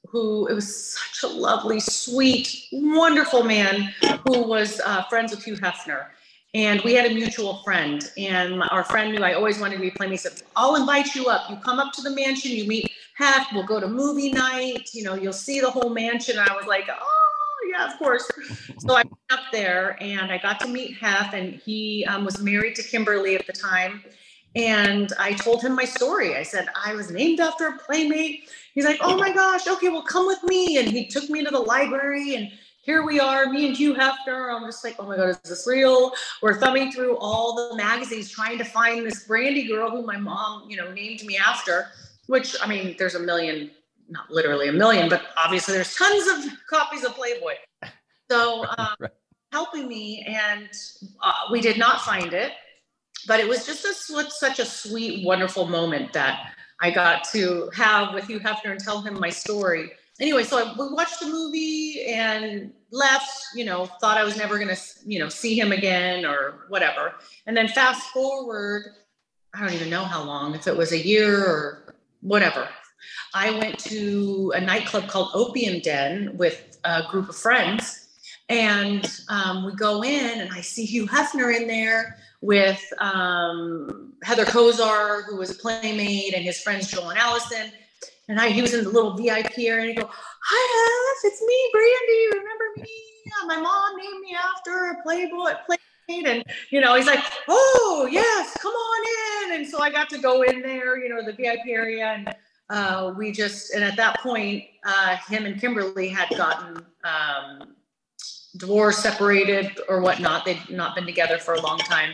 who 0.07 0.47
it 0.47 0.53
was 0.53 0.97
such 0.97 1.29
a 1.29 1.33
lovely, 1.33 1.81
sweet, 1.81 2.67
wonderful 2.71 3.43
man 3.43 3.93
who 4.25 4.43
was 4.43 4.79
uh, 4.85 5.03
friends 5.09 5.31
with 5.31 5.43
Hugh 5.43 5.57
Hefner. 5.57 6.05
And 6.53 6.81
we 6.81 6.93
had 6.93 7.11
a 7.11 7.13
mutual 7.13 7.61
friend, 7.65 8.09
and 8.17 8.61
our 8.69 8.83
friend 8.83 9.11
knew 9.11 9.23
I 9.23 9.33
always 9.33 9.59
wanted 9.59 9.75
to 9.75 9.81
be 9.81 9.89
playmate. 9.89 10.19
He 10.19 10.29
said, 10.29 10.43
"I'll 10.55 10.75
invite 10.75 11.15
you 11.15 11.25
up. 11.27 11.49
You 11.49 11.57
come 11.57 11.79
up 11.79 11.91
to 11.93 12.01
the 12.01 12.11
mansion. 12.11 12.51
You 12.51 12.65
meet 12.65 12.91
Hef. 13.17 13.47
We'll 13.53 13.65
go 13.65 13.79
to 13.79 13.87
movie 13.87 14.31
night. 14.31 14.89
You 14.93 15.03
know, 15.03 15.15
you'll 15.15 15.33
see 15.33 15.59
the 15.59 15.71
whole 15.71 15.89
mansion. 15.89 16.37
I 16.37 16.55
was 16.55 16.65
like, 16.67 16.87
oh, 16.89 17.69
yeah, 17.71 17.91
of 17.91 17.97
course. 17.97 18.29
so 18.77 18.93
I 18.93 19.03
went 19.03 19.17
up 19.31 19.45
there 19.51 19.97
and 19.99 20.31
I 20.31 20.37
got 20.37 20.59
to 20.61 20.67
meet 20.67 20.95
Hef, 20.97 21.33
and 21.33 21.55
he 21.55 22.05
um, 22.07 22.23
was 22.23 22.39
married 22.39 22.75
to 22.75 22.83
Kimberly 22.83 23.35
at 23.35 23.47
the 23.47 23.53
time. 23.53 24.03
And 24.55 25.11
I 25.17 25.33
told 25.33 25.61
him 25.61 25.75
my 25.75 25.85
story. 25.85 26.35
I 26.35 26.43
said, 26.43 26.67
I 26.85 26.93
was 26.93 27.09
named 27.09 27.39
after 27.39 27.67
a 27.67 27.77
playmate. 27.77 28.49
He's 28.75 28.85
like, 28.85 28.99
oh 29.01 29.17
my 29.17 29.33
gosh, 29.33 29.67
okay, 29.67 29.89
well, 29.89 30.03
come 30.03 30.27
with 30.27 30.43
me. 30.43 30.77
And 30.77 30.87
he 30.87 31.07
took 31.07 31.29
me 31.29 31.43
to 31.43 31.49
the 31.49 31.59
library 31.59 32.35
and 32.35 32.51
here 32.81 33.05
we 33.05 33.17
are, 33.17 33.45
me 33.45 33.67
and 33.67 33.77
Hugh 33.77 33.93
Hefner. 33.93 34.53
I'm 34.53 34.65
just 34.65 34.83
like, 34.83 34.97
oh 34.99 35.07
my 35.07 35.15
God, 35.15 35.29
is 35.29 35.37
this 35.37 35.65
real? 35.65 36.11
We're 36.41 36.59
thumbing 36.59 36.91
through 36.91 37.17
all 37.17 37.69
the 37.69 37.77
magazines 37.77 38.29
trying 38.29 38.57
to 38.57 38.65
find 38.65 39.05
this 39.05 39.23
Brande 39.23 39.65
girl 39.69 39.89
who 39.89 40.05
my 40.05 40.17
mom, 40.17 40.69
you 40.69 40.75
know, 40.75 40.91
named 40.91 41.23
me 41.23 41.37
after 41.37 41.87
which 42.27 42.55
I 42.61 42.67
mean, 42.67 42.95
there's 42.97 43.15
a 43.15 43.19
million, 43.19 43.71
not 44.09 44.29
literally 44.29 44.69
a 44.69 44.73
million, 44.73 45.09
but 45.09 45.23
obviously 45.37 45.73
there's 45.73 45.95
tons 45.95 46.27
of 46.27 46.53
copies 46.69 47.03
of 47.03 47.13
Playboy. 47.13 47.53
So 48.29 48.65
um, 48.77 48.95
right. 48.99 49.11
helping 49.51 49.87
me, 49.87 50.25
and 50.27 50.69
uh, 51.21 51.33
we 51.51 51.61
did 51.61 51.77
not 51.77 52.01
find 52.01 52.33
it, 52.33 52.53
but 53.27 53.39
it 53.39 53.47
was 53.47 53.65
just 53.65 53.85
a, 53.85 53.93
such 54.29 54.59
a 54.59 54.65
sweet, 54.65 55.25
wonderful 55.25 55.67
moment 55.67 56.13
that 56.13 56.53
I 56.81 56.91
got 56.91 57.23
to 57.31 57.69
have 57.73 58.13
with 58.13 58.27
Hugh 58.27 58.39
Hefner 58.39 58.71
and 58.71 58.79
tell 58.79 59.01
him 59.01 59.19
my 59.19 59.29
story. 59.29 59.91
Anyway, 60.19 60.43
so 60.43 60.57
I, 60.59 60.73
we 60.77 60.93
watched 60.93 61.19
the 61.19 61.27
movie 61.27 62.03
and 62.05 62.71
left. 62.91 63.31
You 63.55 63.65
know, 63.65 63.85
thought 63.85 64.17
I 64.17 64.23
was 64.23 64.37
never 64.37 64.59
gonna, 64.59 64.77
you 65.05 65.19
know, 65.19 65.29
see 65.29 65.59
him 65.59 65.71
again 65.71 66.25
or 66.25 66.65
whatever. 66.69 67.15
And 67.47 67.57
then 67.57 67.67
fast 67.67 68.01
forward, 68.09 68.83
I 69.53 69.61
don't 69.61 69.73
even 69.73 69.89
know 69.89 70.03
how 70.03 70.23
long, 70.23 70.55
if 70.55 70.67
it 70.67 70.75
was 70.75 70.91
a 70.91 70.97
year 70.97 71.43
or 71.43 71.95
whatever. 72.21 72.67
I 73.33 73.51
went 73.51 73.79
to 73.79 74.53
a 74.55 74.61
nightclub 74.61 75.07
called 75.07 75.31
Opium 75.33 75.81
Den 75.81 76.37
with 76.37 76.77
a 76.83 77.03
group 77.09 77.29
of 77.29 77.35
friends, 77.35 78.02
and 78.49 79.09
um, 79.29 79.65
we 79.65 79.73
go 79.73 80.03
in, 80.03 80.41
and 80.41 80.51
I 80.51 80.61
see 80.61 80.85
Hugh 80.85 81.07
Hefner 81.07 81.55
in 81.55 81.67
there 81.67 82.17
with 82.41 82.81
um, 82.99 84.13
Heather 84.23 84.45
Kozar, 84.45 85.23
who 85.25 85.37
was 85.37 85.51
a 85.51 85.55
playmate, 85.55 86.33
and 86.33 86.43
his 86.43 86.61
friends 86.61 86.91
Joel 86.91 87.11
and 87.11 87.19
Allison. 87.19 87.71
And 88.27 88.39
I, 88.39 88.49
he 88.49 88.61
was 88.61 88.73
in 88.73 88.83
the 88.83 88.89
little 88.89 89.15
VIP 89.15 89.59
area, 89.59 89.89
and 89.89 89.99
I 89.99 90.01
go, 90.01 90.09
"Hi, 90.09 91.15
Hef, 91.23 91.31
it's 91.31 91.41
me, 91.41 91.69
Brande. 91.71 92.43
Remember 92.43 92.65
me? 92.77 92.89
Yeah, 93.25 93.47
my 93.47 93.61
mom 93.61 93.97
named 93.97 94.21
me 94.21 94.35
after 94.35 94.91
a 94.91 95.03
Playboy 95.03 95.53
playmate." 95.65 96.27
And 96.27 96.43
you 96.69 96.81
know, 96.81 96.95
he's 96.95 97.07
like, 97.07 97.23
"Oh 97.47 98.07
yes, 98.11 98.57
come 98.61 98.73
on 98.73 99.51
in." 99.51 99.59
And 99.59 99.67
so 99.67 99.81
I 99.81 99.89
got 99.89 100.09
to 100.09 100.17
go 100.17 100.41
in 100.43 100.61
there, 100.61 100.97
you 101.01 101.09
know, 101.09 101.23
the 101.23 101.33
VIP 101.33 101.67
area, 101.67 102.07
and 102.07 102.35
uh, 102.69 103.13
we 103.17 103.31
just 103.31 103.73
and 103.73 103.83
at 103.83 103.95
that 103.95 104.19
point, 104.19 104.65
uh, 104.85 105.15
him 105.29 105.45
and 105.45 105.59
Kimberly 105.59 106.09
had 106.09 106.29
gotten 106.29 106.85
um, 107.03 107.75
divorced, 108.57 109.01
separated, 109.01 109.79
or 109.87 110.01
whatnot. 110.01 110.45
They'd 110.45 110.69
not 110.69 110.95
been 110.95 111.05
together 111.05 111.37
for 111.37 111.53
a 111.55 111.61
long 111.61 111.79
time, 111.79 112.13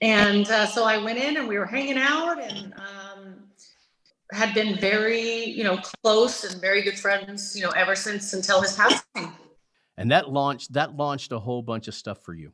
and 0.00 0.48
uh, 0.48 0.66
so 0.66 0.84
I 0.84 0.98
went 0.98 1.18
in 1.18 1.36
and 1.36 1.48
we 1.48 1.58
were 1.58 1.66
hanging 1.66 1.98
out 1.98 2.42
and. 2.42 2.74
Um, 2.74 3.44
had 4.32 4.52
been 4.52 4.78
very, 4.78 5.44
you 5.44 5.64
know, 5.64 5.78
close 6.02 6.44
and 6.44 6.60
very 6.60 6.82
good 6.82 6.98
friends, 6.98 7.56
you 7.56 7.64
know, 7.64 7.70
ever 7.70 7.96
since 7.96 8.32
until 8.34 8.60
his 8.60 8.74
passing. 8.74 9.32
And 9.96 10.10
that 10.10 10.30
launched 10.30 10.74
that 10.74 10.96
launched 10.96 11.32
a 11.32 11.38
whole 11.38 11.62
bunch 11.62 11.88
of 11.88 11.94
stuff 11.94 12.22
for 12.22 12.34
you. 12.34 12.52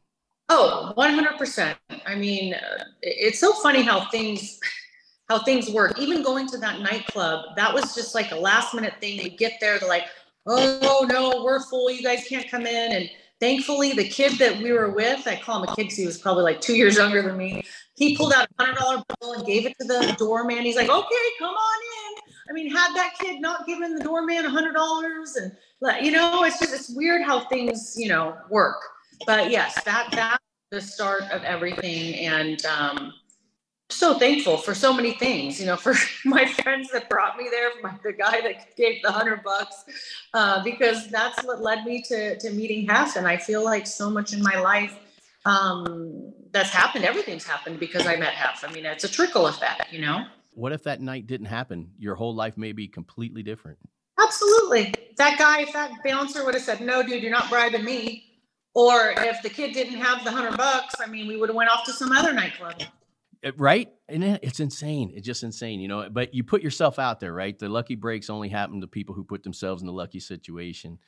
Oh, 0.49 0.93
100%. 0.97 1.75
I 2.07 2.14
mean, 2.14 2.55
uh, 2.55 2.85
it's 3.03 3.38
so 3.38 3.53
funny 3.55 3.83
how 3.83 4.09
things 4.11 4.61
how 5.29 5.43
things 5.43 5.71
work. 5.71 5.99
Even 5.99 6.23
going 6.23 6.47
to 6.49 6.59
that 6.59 6.81
nightclub, 6.81 7.57
that 7.57 7.73
was 7.73 7.95
just 7.95 8.14
like 8.14 8.31
a 8.31 8.37
last 8.37 8.75
minute 8.75 8.95
thing. 9.00 9.23
We 9.23 9.31
get 9.31 9.55
there, 9.61 9.79
they're 9.79 9.88
like, 9.88 10.05
"Oh 10.47 11.07
no, 11.09 11.43
we're 11.43 11.61
full. 11.61 11.91
You 11.91 12.03
guys 12.03 12.25
can't 12.29 12.50
come 12.50 12.67
in." 12.67 12.93
And 12.93 13.11
thankfully, 13.41 13.93
the 13.93 14.09
kid 14.09 14.38
that 14.38 14.59
we 14.59 14.73
were 14.73 14.91
with, 14.91 15.26
I 15.26 15.37
call 15.37 15.62
him 15.62 15.69
a 15.69 15.75
kid 15.75 15.85
because 15.85 15.97
he 15.97 16.07
was 16.07 16.19
probably 16.19 16.45
like 16.45 16.61
two 16.61 16.75
years 16.75 16.97
younger 16.97 17.23
than 17.23 17.37
me. 17.37 17.64
He 17.97 18.17
pulled 18.17 18.33
out 18.33 18.49
a 18.59 18.62
hundred 18.62 18.79
dollar 18.79 19.03
bill 19.21 19.35
and 19.35 19.47
gave 19.47 19.67
it 19.67 19.76
to 19.81 19.87
the 19.87 20.14
doorman. 20.19 20.62
He's 20.62 20.76
like, 20.76 20.91
"Okay, 20.91 21.26
come 21.38 21.55
on 21.55 21.81
in." 22.17 22.33
I 22.50 22.53
mean, 22.53 22.71
had 22.71 22.95
that 22.95 23.14
kid 23.19 23.41
not 23.41 23.67
given 23.67 23.95
the 23.95 24.03
doorman 24.03 24.45
a 24.45 24.50
hundred 24.50 24.73
dollars, 24.73 25.37
and 25.37 25.53
you 26.05 26.11
know, 26.11 26.45
it's 26.45 26.59
just 26.59 26.75
it's 26.75 26.91
weird 26.91 27.23
how 27.23 27.41
things 27.49 27.95
you 27.97 28.09
know 28.09 28.37
work 28.50 28.83
but 29.26 29.50
yes, 29.50 29.83
that 29.85 30.09
that 30.12 30.38
the 30.71 30.81
start 30.81 31.23
of 31.31 31.43
everything, 31.45 32.14
and 32.26 32.64
um, 32.67 33.12
so 33.95 34.19
thankful 34.19 34.57
for 34.57 34.75
so 34.75 34.93
many 34.93 35.13
things. 35.13 35.61
You 35.61 35.67
know, 35.67 35.77
for 35.77 35.95
my 36.25 36.47
friends 36.47 36.91
that 36.93 37.09
brought 37.09 37.37
me 37.37 37.49
there, 37.51 37.71
my, 37.83 37.95
the 38.03 38.13
guy 38.13 38.41
that 38.41 38.77
gave 38.77 39.03
the 39.03 39.11
hundred 39.11 39.43
bucks, 39.43 39.85
uh, 40.33 40.63
because 40.63 41.09
that's 41.09 41.43
what 41.45 41.63
led 41.63 41.85
me 41.85 42.03
to 42.03 42.39
to 42.39 42.51
meeting 42.51 42.87
Hef, 42.89 43.17
and 43.17 43.27
I 43.27 43.37
feel 43.37 43.65
like 43.65 43.87
so 43.87 44.11
much 44.11 44.33
in 44.33 44.43
my 44.43 44.59
life 44.61 44.97
um, 45.45 46.33
that's 46.53 46.71
happened. 46.71 47.05
Everything's 47.05 47.45
happened 47.45 47.81
because 47.81 48.07
I 48.07 48.17
met 48.17 48.35
Hef. 48.35 48.65
I 48.69 48.73
mean, 48.73 48.85
it's 48.85 49.05
a 49.05 49.09
trickle 49.09 49.47
effect. 49.47 49.93
You 49.93 50.01
know. 50.01 50.27
What 50.53 50.73
if 50.73 50.85
that 50.85 51.01
night 51.01 51.27
didn't 51.27 51.47
happen? 51.47 51.91
Your 51.99 52.15
whole 52.15 52.35
life 52.35 52.57
may 52.57 52.71
be 52.71 52.87
completely 52.87 53.43
different. 53.43 53.77
Absolutely. 54.21 54.95
That 55.17 55.37
guy, 55.37 55.63
if 55.63 55.73
that 55.73 55.91
bouncer 56.05 56.45
would 56.45 56.55
have 56.55 56.63
said, 56.63 56.81
"No, 56.81 57.03
dude, 57.03 57.23
you're 57.23 57.33
not 57.33 57.51
bribing 57.51 57.85
me," 57.85 58.35
Or 58.75 59.15
if 59.17 59.41
the 59.41 59.49
kid 59.49 59.73
didn't 59.73 59.99
have 59.99 60.25
the 60.25 60.33
hundred 60.33 60.57
bucks, 60.57 60.97
I 61.01 61.07
mean, 61.07 61.29
we 61.29 61.37
would 61.37 61.49
have 61.49 61.57
went 61.57 61.71
off 61.71 61.85
to 61.87 61.93
some 61.93 62.11
other 62.11 62.33
nightclub. 62.33 62.83
Uh, 63.45 63.53
right? 63.57 63.89
And 64.09 64.25
it's 64.25 64.61
insane. 64.61 65.13
It's 65.15 65.27
just 65.27 65.43
insane, 65.43 65.81
you 65.81 65.89
know. 65.89 66.09
But 66.11 66.35
you 66.35 66.45
put 66.45 66.63
yourself 66.63 66.99
out 66.99 67.21
there, 67.21 67.33
right? 67.33 67.59
The 67.59 67.69
lucky 67.69 67.95
breaks 67.95 68.31
only 68.31 68.49
happen 68.49 68.81
to 68.81 68.87
people 68.87 69.15
who 69.15 69.25
put 69.25 69.43
themselves 69.43 69.83
in 69.83 69.87
the 69.87 69.93
lucky 69.93 70.21
situation. 70.21 70.99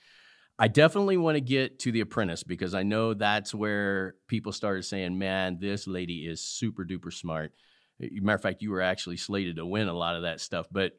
I 0.58 0.68
definitely 0.68 1.18
want 1.18 1.36
to 1.36 1.42
get 1.42 1.78
to 1.80 1.92
The 1.92 2.00
Apprentice 2.00 2.42
because 2.42 2.74
I 2.74 2.82
know 2.82 3.12
that's 3.12 3.54
where 3.54 4.14
people 4.26 4.52
started 4.52 4.84
saying, 4.84 5.18
man, 5.18 5.58
this 5.60 5.86
lady 5.86 6.26
is 6.26 6.40
super 6.40 6.84
duper 6.84 7.12
smart. 7.12 7.52
Matter 8.00 8.36
of 8.36 8.42
fact, 8.42 8.62
you 8.62 8.70
were 8.70 8.80
actually 8.80 9.18
slated 9.18 9.56
to 9.56 9.66
win 9.66 9.88
a 9.88 9.92
lot 9.92 10.16
of 10.16 10.22
that 10.22 10.40
stuff. 10.40 10.66
But 10.70 10.92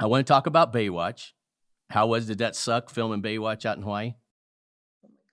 I 0.00 0.06
want 0.06 0.26
to 0.26 0.32
talk 0.32 0.46
about 0.46 0.72
Baywatch. 0.72 1.30
How 1.90 2.08
was 2.08 2.26
did 2.26 2.38
that 2.38 2.56
suck 2.56 2.90
filming 2.90 3.22
Baywatch 3.22 3.64
out 3.64 3.76
in 3.76 3.82
Hawaii? 3.82 4.14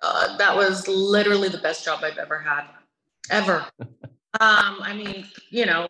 Uh, 0.02 0.38
that 0.38 0.56
was 0.56 0.88
literally 0.88 1.50
the 1.50 1.58
best 1.58 1.84
job 1.84 2.02
I've 2.04 2.18
ever 2.18 2.40
had, 2.40 2.66
ever. 3.32 3.66
um, 4.42 4.78
I 4.82 4.94
mean, 4.94 5.26
you 5.50 5.66
know, 5.66 5.88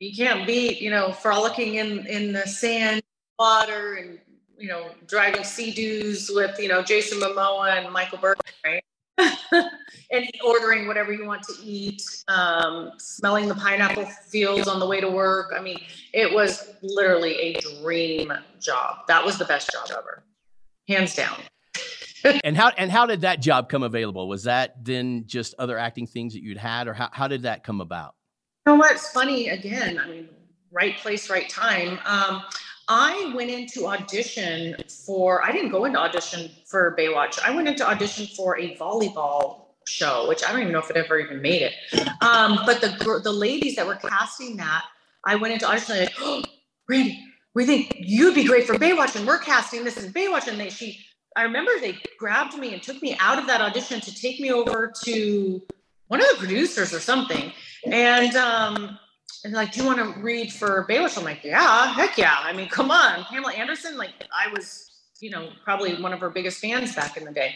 you 0.00 0.14
can't 0.14 0.46
beat, 0.46 0.80
you 0.80 0.90
know, 0.90 1.12
frolicking 1.12 1.76
in 1.76 2.06
in 2.06 2.32
the 2.32 2.46
sand, 2.46 3.02
water, 3.38 3.94
and 3.94 4.18
you 4.58 4.68
know, 4.68 4.90
driving 5.06 5.44
Sea-Doos 5.44 6.30
with 6.34 6.58
you 6.58 6.68
know 6.68 6.82
Jason 6.82 7.18
Momoa 7.18 7.78
and 7.78 7.92
Michael 7.92 8.18
Bergin, 8.18 8.40
right? 8.64 8.84
and 10.10 10.26
ordering 10.44 10.86
whatever 10.86 11.12
you 11.12 11.24
want 11.24 11.42
to 11.44 11.54
eat, 11.62 12.02
um, 12.28 12.92
smelling 12.98 13.48
the 13.48 13.54
pineapple 13.54 14.04
fields 14.04 14.66
on 14.66 14.80
the 14.80 14.86
way 14.86 15.00
to 15.00 15.08
work. 15.08 15.52
I 15.56 15.60
mean, 15.60 15.80
it 16.12 16.32
was 16.32 16.74
literally 16.82 17.34
a 17.34 17.60
dream 17.60 18.32
job. 18.60 19.06
That 19.06 19.24
was 19.24 19.38
the 19.38 19.44
best 19.44 19.70
job 19.70 19.86
ever, 19.90 20.24
hands 20.88 21.14
down. 21.14 21.36
and 22.44 22.56
how 22.56 22.70
and 22.70 22.90
how 22.90 23.06
did 23.06 23.22
that 23.22 23.40
job 23.40 23.68
come 23.68 23.82
available? 23.82 24.28
Was 24.28 24.44
that 24.44 24.84
then 24.84 25.24
just 25.26 25.54
other 25.58 25.78
acting 25.78 26.06
things 26.06 26.32
that 26.34 26.42
you'd 26.42 26.58
had, 26.58 26.88
or 26.88 26.94
how 26.94 27.08
how 27.12 27.28
did 27.28 27.42
that 27.42 27.64
come 27.64 27.80
about? 27.80 28.14
You 28.66 28.72
know 28.72 28.78
what's 28.78 29.10
funny? 29.10 29.48
Again, 29.48 29.98
I 29.98 30.08
mean, 30.08 30.28
right 30.72 30.96
place, 30.96 31.28
right 31.28 31.48
time. 31.48 31.98
Um, 32.06 32.42
I 32.88 33.32
went 33.34 33.50
into 33.50 33.86
audition 33.86 34.76
for, 35.06 35.42
I 35.42 35.52
didn't 35.52 35.70
go 35.70 35.86
into 35.86 35.98
audition 35.98 36.50
for 36.66 36.94
Baywatch. 36.98 37.38
I 37.42 37.54
went 37.54 37.66
into 37.66 37.86
audition 37.86 38.26
for 38.36 38.58
a 38.58 38.76
volleyball 38.76 39.64
show, 39.86 40.28
which 40.28 40.44
I 40.44 40.52
don't 40.52 40.60
even 40.60 40.72
know 40.72 40.80
if 40.80 40.90
it 40.90 40.96
ever 40.96 41.18
even 41.18 41.40
made 41.40 41.62
it. 41.62 41.72
Um, 42.22 42.60
but 42.66 42.80
the 42.80 43.20
the 43.22 43.32
ladies 43.32 43.76
that 43.76 43.86
were 43.86 43.96
casting 43.96 44.56
that, 44.58 44.84
I 45.24 45.36
went 45.36 45.54
into 45.54 45.66
audition 45.66 45.98
like, 45.98 46.12
oh, 46.20 46.42
Brande, 46.86 47.12
we 47.54 47.64
think 47.64 47.94
you'd 47.98 48.34
be 48.34 48.44
great 48.44 48.66
for 48.66 48.74
Baywatch, 48.74 49.16
and 49.16 49.26
we're 49.26 49.38
casting 49.38 49.84
this 49.84 50.02
in 50.02 50.12
Baywatch. 50.12 50.48
And 50.48 50.58
they, 50.58 50.70
she, 50.70 51.00
I 51.36 51.42
remember 51.42 51.72
they 51.80 51.98
grabbed 52.18 52.56
me 52.56 52.72
and 52.72 52.82
took 52.82 53.02
me 53.02 53.16
out 53.18 53.38
of 53.38 53.46
that 53.46 53.60
audition 53.60 54.00
to 54.00 54.14
take 54.14 54.38
me 54.40 54.52
over 54.52 54.92
to 55.04 55.62
one 56.08 56.20
of 56.20 56.26
the 56.30 56.36
producers 56.36 56.94
or 56.94 57.00
something. 57.00 57.52
And 57.84 58.36
um, 58.36 58.98
and 59.44 59.52
like, 59.52 59.72
do 59.72 59.80
you 59.80 59.86
want 59.86 59.98
to 59.98 60.20
read 60.20 60.52
for 60.52 60.86
Baywatch? 60.88 61.18
I'm 61.18 61.24
like, 61.24 61.44
yeah, 61.44 61.92
heck 61.92 62.16
yeah. 62.16 62.36
I 62.40 62.52
mean, 62.52 62.68
come 62.68 62.90
on, 62.90 63.24
Pamela 63.24 63.52
Anderson. 63.52 63.98
Like, 63.98 64.12
I 64.34 64.50
was, 64.52 64.90
you 65.20 65.30
know, 65.30 65.50
probably 65.64 66.00
one 66.00 66.12
of 66.12 66.20
her 66.20 66.30
biggest 66.30 66.60
fans 66.60 66.94
back 66.94 67.16
in 67.16 67.24
the 67.24 67.32
day. 67.32 67.54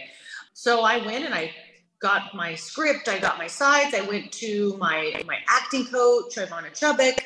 So 0.52 0.82
I 0.82 0.98
went 0.98 1.24
and 1.24 1.32
I 1.32 1.52
got 2.00 2.34
my 2.34 2.54
script. 2.56 3.08
I 3.08 3.18
got 3.18 3.38
my 3.38 3.46
sides. 3.46 3.94
I 3.94 4.02
went 4.02 4.32
to 4.32 4.76
my 4.78 5.22
my 5.26 5.38
acting 5.48 5.86
coach, 5.86 6.34
Ivana 6.36 6.72
Chubbuck, 6.72 7.18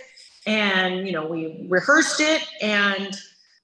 and 0.46 1.06
you 1.06 1.12
know, 1.12 1.26
we 1.26 1.66
rehearsed 1.68 2.20
it. 2.20 2.46
And 2.60 3.16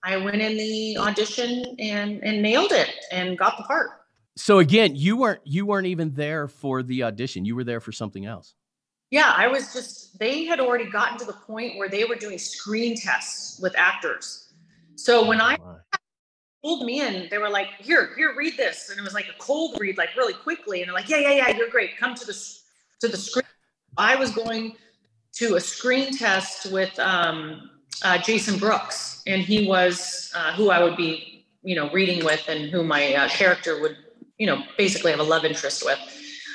I 0.04 0.16
went 0.16 0.40
in 0.40 0.56
the 0.56 0.98
audition 0.98 1.76
and 1.78 2.22
and 2.22 2.42
nailed 2.42 2.72
it 2.72 2.94
and 3.10 3.36
got 3.36 3.56
the 3.56 3.64
part. 3.64 3.90
So 4.36 4.58
again, 4.58 4.94
you 4.94 5.16
weren't 5.16 5.40
you 5.44 5.66
weren't 5.66 5.86
even 5.86 6.12
there 6.12 6.48
for 6.48 6.82
the 6.82 7.02
audition. 7.02 7.44
You 7.44 7.56
were 7.56 7.64
there 7.64 7.80
for 7.80 7.92
something 7.92 8.26
else. 8.26 8.54
Yeah, 9.10 9.32
I 9.34 9.48
was 9.48 9.72
just, 9.72 10.18
they 10.18 10.44
had 10.44 10.60
already 10.60 10.84
gotten 10.90 11.16
to 11.18 11.24
the 11.24 11.32
point 11.32 11.78
where 11.78 11.88
they 11.88 12.04
were 12.04 12.14
doing 12.14 12.36
screen 12.36 12.94
tests 12.94 13.58
with 13.58 13.74
actors. 13.78 14.52
So 14.96 15.26
when 15.26 15.40
I 15.40 15.56
oh, 15.56 15.78
pulled 16.62 16.84
me 16.84 17.00
in, 17.00 17.26
they 17.30 17.38
were 17.38 17.48
like, 17.48 17.68
here, 17.78 18.10
here, 18.16 18.34
read 18.36 18.58
this. 18.58 18.90
And 18.90 18.98
it 18.98 19.02
was 19.02 19.14
like 19.14 19.26
a 19.26 19.38
cold 19.38 19.78
read, 19.80 19.96
like 19.96 20.14
really 20.14 20.34
quickly. 20.34 20.82
And 20.82 20.88
they're 20.88 20.94
like, 20.94 21.08
yeah, 21.08 21.18
yeah, 21.18 21.32
yeah, 21.32 21.56
you're 21.56 21.70
great. 21.70 21.96
Come 21.96 22.14
to 22.16 22.26
the, 22.26 22.34
to 23.00 23.08
the 23.08 23.16
screen. 23.16 23.46
I 23.96 24.14
was 24.14 24.30
going 24.30 24.76
to 25.36 25.54
a 25.54 25.60
screen 25.60 26.14
test 26.14 26.70
with 26.70 26.98
um, 26.98 27.70
uh, 28.04 28.18
Jason 28.18 28.58
Brooks, 28.58 29.17
and 29.28 29.42
he 29.42 29.68
was 29.68 30.32
uh, 30.34 30.52
who 30.54 30.70
I 30.70 30.82
would 30.82 30.96
be, 30.96 31.46
you 31.62 31.76
know, 31.76 31.90
reading 31.92 32.24
with 32.24 32.48
and 32.48 32.70
who 32.70 32.82
my 32.82 33.14
uh, 33.14 33.28
character 33.28 33.80
would, 33.80 33.96
you 34.38 34.46
know, 34.46 34.62
basically 34.76 35.10
have 35.10 35.20
a 35.20 35.24
love 35.24 35.44
interest 35.44 35.84
with. 35.84 35.98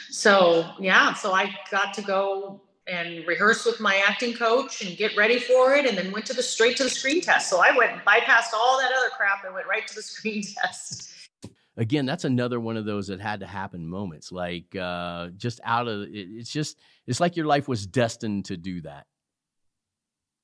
So 0.09 0.65
yeah, 0.79 1.13
so 1.13 1.33
I 1.33 1.55
got 1.71 1.93
to 1.93 2.01
go 2.01 2.61
and 2.87 3.25
rehearse 3.27 3.63
with 3.65 3.79
my 3.79 4.01
acting 4.05 4.33
coach 4.33 4.81
and 4.81 4.97
get 4.97 5.15
ready 5.15 5.39
for 5.39 5.75
it 5.75 5.85
and 5.85 5.97
then 5.97 6.11
went 6.11 6.25
to 6.25 6.33
the 6.33 6.43
straight 6.43 6.75
to 6.77 6.83
the 6.83 6.89
screen 6.89 7.21
test. 7.21 7.49
So 7.49 7.61
I 7.63 7.77
went 7.77 8.03
bypassed 8.05 8.53
all 8.53 8.79
that 8.79 8.91
other 8.91 9.09
crap 9.15 9.45
and 9.45 9.53
went 9.53 9.67
right 9.67 9.87
to 9.87 9.95
the 9.95 10.01
screen 10.01 10.43
test. 10.43 11.11
Again, 11.77 12.05
that's 12.05 12.23
another 12.23 12.59
one 12.59 12.77
of 12.77 12.85
those 12.85 13.07
that 13.07 13.19
had 13.19 13.39
to 13.39 13.47
happen 13.47 13.87
moments. 13.87 14.31
Like 14.31 14.75
uh 14.75 15.29
just 15.37 15.61
out 15.63 15.87
of 15.87 16.01
it, 16.01 16.09
it's 16.11 16.51
just 16.51 16.77
it's 17.05 17.19
like 17.19 17.35
your 17.35 17.45
life 17.45 17.67
was 17.67 17.85
destined 17.85 18.45
to 18.45 18.57
do 18.57 18.81
that. 18.81 19.05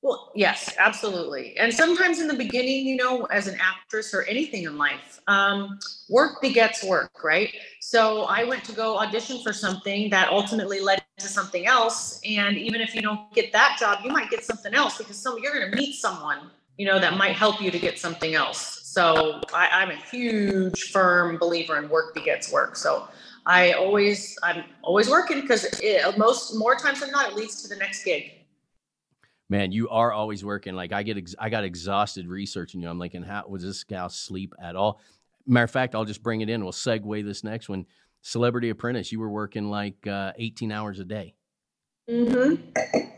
Well, 0.02 0.32
yes, 0.34 0.74
absolutely. 0.78 1.58
And 1.58 1.74
sometimes 1.74 2.20
in 2.20 2.28
the 2.28 2.34
beginning, 2.34 2.86
you 2.86 2.96
know, 2.96 3.24
as 3.26 3.46
an 3.48 3.58
actress 3.60 4.14
or 4.14 4.22
anything 4.22 4.64
in 4.64 4.78
life, 4.78 5.20
um, 5.26 5.78
work 6.08 6.40
begets 6.40 6.82
work, 6.82 7.22
right? 7.22 7.54
So 7.80 8.22
I 8.22 8.44
went 8.44 8.64
to 8.64 8.72
go 8.72 8.98
audition 8.98 9.42
for 9.42 9.52
something 9.52 10.08
that 10.08 10.30
ultimately 10.30 10.80
led 10.80 11.04
to 11.18 11.28
something 11.28 11.66
else. 11.66 12.18
And 12.24 12.56
even 12.56 12.80
if 12.80 12.94
you 12.94 13.02
don't 13.02 13.30
get 13.34 13.52
that 13.52 13.76
job, 13.78 13.98
you 14.02 14.10
might 14.10 14.30
get 14.30 14.42
something 14.42 14.72
else 14.72 14.96
because 14.96 15.18
some 15.18 15.38
you're 15.42 15.52
going 15.52 15.70
to 15.70 15.76
meet 15.76 15.96
someone, 15.96 16.50
you 16.78 16.86
know, 16.86 16.98
that 16.98 17.18
might 17.18 17.36
help 17.36 17.60
you 17.60 17.70
to 17.70 17.78
get 17.78 17.98
something 17.98 18.34
else. 18.34 18.80
So 18.84 19.42
I, 19.52 19.68
I'm 19.70 19.90
a 19.90 19.96
huge, 19.96 20.92
firm 20.92 21.36
believer 21.36 21.76
in 21.76 21.90
work 21.90 22.14
begets 22.14 22.50
work. 22.50 22.74
So 22.74 23.06
I 23.44 23.72
always, 23.72 24.38
I'm 24.42 24.64
always 24.82 25.10
working 25.10 25.42
because 25.42 25.66
most 26.16 26.54
more 26.54 26.76
times 26.76 27.00
than 27.00 27.10
not, 27.10 27.32
it 27.32 27.36
leads 27.36 27.62
to 27.62 27.68
the 27.68 27.76
next 27.76 28.02
gig 28.04 28.39
man, 29.50 29.72
you 29.72 29.88
are 29.90 30.12
always 30.12 30.44
working. 30.44 30.74
Like 30.74 30.92
I 30.92 31.02
get, 31.02 31.18
ex- 31.18 31.34
I 31.38 31.50
got 31.50 31.64
exhausted 31.64 32.28
researching 32.28 32.80
you. 32.80 32.88
I'm 32.88 32.98
like, 32.98 33.14
and 33.14 33.24
how 33.24 33.44
was 33.48 33.62
this 33.62 33.84
gal 33.84 34.08
sleep 34.08 34.54
at 34.62 34.76
all? 34.76 35.00
Matter 35.46 35.64
of 35.64 35.70
fact, 35.70 35.94
I'll 35.94 36.04
just 36.04 36.22
bring 36.22 36.40
it 36.40 36.48
in. 36.48 36.62
We'll 36.62 36.72
segue 36.72 37.24
this 37.24 37.44
next 37.44 37.68
one. 37.68 37.84
Celebrity 38.22 38.70
Apprentice, 38.70 39.10
you 39.10 39.18
were 39.18 39.30
working 39.30 39.68
like 39.68 40.06
uh, 40.06 40.32
18 40.36 40.70
hours 40.70 41.00
a 41.00 41.04
day. 41.04 41.34
Mm-hmm. 42.08 43.10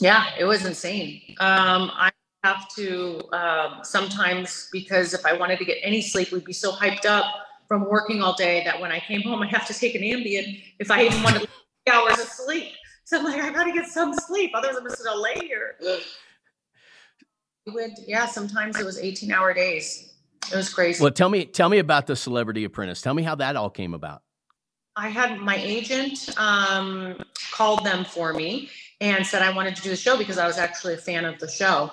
Yeah, 0.00 0.26
it 0.38 0.44
was 0.44 0.66
insane. 0.66 1.22
Um, 1.40 1.90
I 1.94 2.10
have 2.42 2.68
to 2.76 3.18
uh, 3.32 3.82
sometimes 3.82 4.68
because 4.72 5.14
if 5.14 5.24
I 5.24 5.34
wanted 5.34 5.58
to 5.58 5.64
get 5.64 5.78
any 5.82 6.02
sleep, 6.02 6.32
we'd 6.32 6.44
be 6.44 6.52
so 6.52 6.72
hyped 6.72 7.06
up 7.06 7.24
from 7.68 7.88
working 7.88 8.22
all 8.22 8.34
day 8.34 8.62
that 8.64 8.80
when 8.80 8.92
I 8.92 9.00
came 9.00 9.22
home, 9.22 9.42
I 9.42 9.46
have 9.48 9.66
to 9.66 9.74
take 9.74 9.94
an 9.94 10.02
Ambien 10.02 10.62
if 10.78 10.90
I 10.90 11.04
even 11.04 11.22
wanted 11.22 11.48
hours 11.90 12.18
of 12.18 12.28
sleep. 12.28 12.72
So 13.06 13.18
I'm 13.18 13.24
like, 13.24 13.40
I 13.40 13.52
gotta 13.52 13.70
get 13.70 13.86
some 13.86 14.12
sleep. 14.12 14.50
Otherwise, 14.52 14.76
I'm 14.78 14.84
just 14.84 15.04
gonna 15.04 15.20
lay 15.20 15.34
here. 15.34 15.76
would, 17.68 17.92
yeah, 18.04 18.26
sometimes 18.26 18.80
it 18.80 18.84
was 18.84 18.98
18 18.98 19.30
hour 19.30 19.54
days. 19.54 20.14
It 20.52 20.56
was 20.56 20.74
crazy. 20.74 21.00
Well, 21.00 21.12
tell 21.12 21.28
me, 21.28 21.44
tell 21.44 21.68
me 21.68 21.78
about 21.78 22.08
the 22.08 22.16
Celebrity 22.16 22.64
Apprentice. 22.64 23.00
Tell 23.00 23.14
me 23.14 23.22
how 23.22 23.36
that 23.36 23.54
all 23.54 23.70
came 23.70 23.94
about. 23.94 24.22
I 24.96 25.08
had 25.08 25.38
my 25.38 25.56
agent 25.56 26.36
um, 26.36 27.22
called 27.52 27.84
them 27.84 28.04
for 28.04 28.32
me 28.32 28.70
and 29.00 29.24
said 29.24 29.40
I 29.40 29.54
wanted 29.54 29.76
to 29.76 29.82
do 29.82 29.90
the 29.90 29.96
show 29.96 30.18
because 30.18 30.36
I 30.36 30.48
was 30.48 30.58
actually 30.58 30.94
a 30.94 30.98
fan 30.98 31.24
of 31.24 31.38
the 31.38 31.48
show. 31.48 31.92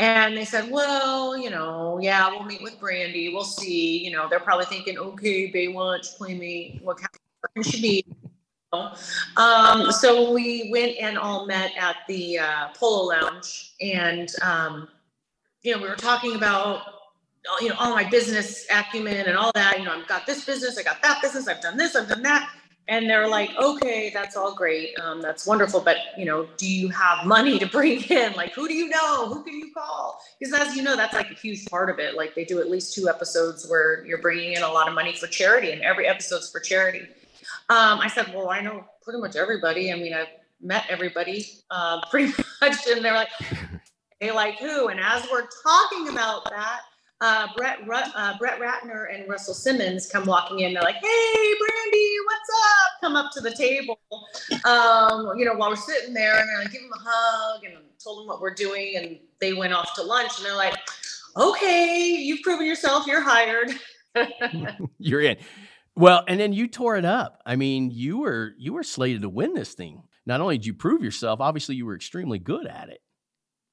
And 0.00 0.36
they 0.36 0.44
said, 0.44 0.68
well, 0.68 1.38
you 1.38 1.50
know, 1.50 2.00
yeah, 2.02 2.28
we'll 2.28 2.42
meet 2.42 2.62
with 2.62 2.80
Brande. 2.80 3.32
We'll 3.32 3.44
see. 3.44 4.04
You 4.04 4.10
know, 4.10 4.28
they're 4.28 4.40
probably 4.40 4.64
thinking, 4.64 4.98
okay, 4.98 5.52
Baywatch, 5.52 6.16
play 6.16 6.34
me. 6.34 6.80
What 6.82 6.98
can 7.54 7.62
she 7.62 7.80
be? 7.80 8.04
Um, 8.72 9.90
so 9.90 10.30
we 10.32 10.68
went 10.70 10.96
and 11.00 11.18
all 11.18 11.44
met 11.44 11.72
at 11.76 11.96
the 12.06 12.38
uh, 12.38 12.68
Polo 12.74 13.08
Lounge, 13.08 13.72
and 13.80 14.32
um, 14.42 14.86
you 15.62 15.74
know 15.74 15.82
we 15.82 15.88
were 15.88 15.96
talking 15.96 16.36
about 16.36 16.82
you 17.60 17.70
know 17.70 17.74
all 17.80 17.92
my 17.92 18.08
business 18.08 18.66
acumen 18.70 19.26
and 19.26 19.36
all 19.36 19.50
that. 19.56 19.78
You 19.78 19.86
know 19.86 19.98
I've 19.98 20.06
got 20.06 20.24
this 20.24 20.44
business, 20.44 20.78
I 20.78 20.84
got 20.84 21.02
that 21.02 21.20
business, 21.20 21.48
I've 21.48 21.60
done 21.60 21.76
this, 21.76 21.96
I've 21.96 22.08
done 22.08 22.22
that, 22.22 22.48
and 22.86 23.10
they're 23.10 23.26
like, 23.26 23.50
okay, 23.60 24.08
that's 24.14 24.36
all 24.36 24.54
great, 24.54 24.96
um, 25.00 25.20
that's 25.20 25.48
wonderful, 25.48 25.80
but 25.80 25.96
you 26.16 26.24
know, 26.24 26.46
do 26.56 26.72
you 26.72 26.90
have 26.90 27.26
money 27.26 27.58
to 27.58 27.66
bring 27.66 28.00
in? 28.08 28.34
Like, 28.34 28.52
who 28.52 28.68
do 28.68 28.74
you 28.74 28.88
know? 28.88 29.26
Who 29.34 29.42
can 29.42 29.54
you 29.54 29.72
call? 29.74 30.20
Because 30.38 30.54
as 30.54 30.76
you 30.76 30.84
know, 30.84 30.94
that's 30.94 31.14
like 31.14 31.32
a 31.32 31.34
huge 31.34 31.66
part 31.66 31.90
of 31.90 31.98
it. 31.98 32.14
Like 32.14 32.36
they 32.36 32.44
do 32.44 32.60
at 32.60 32.70
least 32.70 32.94
two 32.94 33.08
episodes 33.08 33.66
where 33.68 34.06
you're 34.06 34.22
bringing 34.22 34.52
in 34.52 34.62
a 34.62 34.70
lot 34.70 34.86
of 34.86 34.94
money 34.94 35.12
for 35.12 35.26
charity, 35.26 35.72
and 35.72 35.82
every 35.82 36.06
episode's 36.06 36.52
for 36.52 36.60
charity. 36.60 37.08
Um, 37.70 38.00
I 38.00 38.08
said, 38.08 38.34
well, 38.34 38.50
I 38.50 38.60
know 38.60 38.84
pretty 39.00 39.20
much 39.20 39.36
everybody. 39.36 39.92
I 39.92 39.94
mean, 39.94 40.12
I've 40.12 40.26
met 40.60 40.86
everybody 40.88 41.46
uh, 41.70 42.00
pretty 42.10 42.32
much, 42.60 42.86
and 42.88 43.04
they're 43.04 43.14
like, 43.14 43.28
they 44.20 44.32
like 44.32 44.58
who? 44.58 44.88
And 44.88 44.98
as 44.98 45.24
we're 45.30 45.46
talking 45.62 46.08
about 46.08 46.50
that, 46.50 46.80
uh, 47.20 47.46
Brett 47.56 47.78
uh, 47.88 48.38
Brett 48.38 48.58
Ratner 48.58 49.14
and 49.14 49.28
Russell 49.28 49.54
Simmons 49.54 50.10
come 50.10 50.24
walking 50.24 50.60
in. 50.60 50.72
They're 50.72 50.82
like, 50.82 50.96
"Hey, 50.96 51.54
Brande, 51.58 52.16
what's 52.24 52.50
up?" 52.50 53.00
Come 53.02 53.14
up 53.14 53.30
to 53.32 53.40
the 53.40 53.50
table, 53.50 54.00
um, 54.64 55.38
you 55.38 55.44
know, 55.44 55.54
while 55.54 55.68
we're 55.68 55.76
sitting 55.76 56.14
there, 56.14 56.38
and 56.40 56.48
they're 56.48 56.58
like, 56.60 56.72
give 56.72 56.80
them 56.80 56.90
a 56.94 56.98
hug 56.98 57.64
and 57.64 57.74
told 58.02 58.20
them 58.20 58.26
what 58.26 58.40
we're 58.40 58.54
doing, 58.54 58.96
and 58.96 59.18
they 59.38 59.52
went 59.52 59.74
off 59.74 59.94
to 59.94 60.02
lunch. 60.02 60.32
And 60.38 60.46
they're 60.46 60.56
like, 60.56 60.74
"Okay, 61.36 62.16
you've 62.18 62.40
proven 62.42 62.66
yourself. 62.66 63.06
You're 63.06 63.22
hired." 63.22 63.70
You're 64.98 65.20
in. 65.20 65.36
Well, 66.00 66.24
and 66.26 66.40
then 66.40 66.54
you 66.54 66.66
tore 66.66 66.96
it 66.96 67.04
up. 67.04 67.42
I 67.44 67.56
mean, 67.56 67.90
you 67.90 68.20
were 68.20 68.54
you 68.56 68.72
were 68.72 68.82
slated 68.82 69.20
to 69.22 69.28
win 69.28 69.52
this 69.52 69.74
thing. 69.74 70.04
Not 70.24 70.40
only 70.40 70.56
did 70.56 70.64
you 70.64 70.72
prove 70.72 71.02
yourself, 71.02 71.40
obviously 71.40 71.76
you 71.76 71.84
were 71.84 71.94
extremely 71.94 72.38
good 72.38 72.66
at 72.66 72.88
it. 72.88 73.02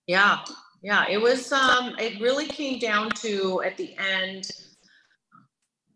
Yeah. 0.08 0.40
Yeah, 0.84 1.06
it 1.10 1.22
was 1.22 1.52
um 1.54 1.96
it 1.98 2.20
really 2.20 2.46
came 2.46 2.80
down 2.80 3.12
to 3.22 3.64
at 3.64 3.78
the 3.78 3.96
end 3.98 4.52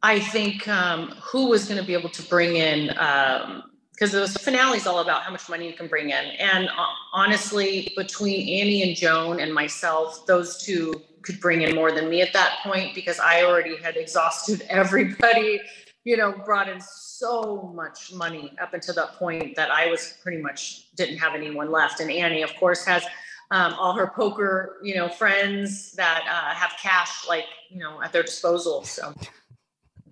I 0.01 0.19
think 0.19 0.67
um 0.69 1.09
who 1.21 1.49
was 1.49 1.67
going 1.67 1.79
to 1.79 1.85
be 1.85 1.93
able 1.93 2.09
to 2.09 2.23
bring 2.23 2.55
in 2.55 2.97
um 2.97 3.63
because 3.91 4.33
the 4.33 4.39
finale 4.39 4.77
is 4.77 4.87
all 4.87 4.99
about 4.99 5.23
how 5.23 5.31
much 5.31 5.47
money 5.47 5.67
you 5.67 5.73
can 5.73 5.87
bring 5.87 6.09
in. 6.09 6.25
And 6.39 6.69
uh, 6.69 6.85
honestly, 7.13 7.93
between 7.95 8.49
Annie 8.49 8.81
and 8.81 8.97
Joan 8.97 9.39
and 9.39 9.53
myself, 9.53 10.25
those 10.25 10.57
two 10.57 11.03
could 11.21 11.39
bring 11.39 11.61
in 11.61 11.75
more 11.75 11.91
than 11.91 12.09
me 12.09 12.23
at 12.23 12.33
that 12.33 12.57
point 12.63 12.95
because 12.95 13.19
I 13.19 13.43
already 13.43 13.77
had 13.77 13.97
exhausted 13.97 14.65
everybody, 14.69 15.61
you 16.03 16.17
know, 16.17 16.31
brought 16.31 16.67
in 16.67 16.81
so 16.81 17.71
much 17.75 18.11
money 18.13 18.53
up 18.61 18.73
until 18.73 18.95
that 18.95 19.13
point 19.13 19.55
that 19.55 19.69
I 19.69 19.87
was 19.87 20.17
pretty 20.23 20.41
much 20.41 20.93
didn't 20.95 21.17
have 21.17 21.35
anyone 21.35 21.71
left. 21.71 21.99
And 21.99 22.09
Annie, 22.09 22.41
of 22.41 22.55
course, 22.55 22.83
has 22.85 23.03
um, 23.51 23.73
all 23.73 23.93
her 23.93 24.07
poker, 24.07 24.77
you 24.81 24.95
know, 24.95 25.09
friends 25.09 25.91
that 25.93 26.23
uh, 26.27 26.55
have 26.55 26.73
cash 26.81 27.27
like, 27.27 27.45
you 27.69 27.79
know, 27.79 28.01
at 28.01 28.11
their 28.11 28.23
disposal. 28.23 28.83
So 28.83 29.13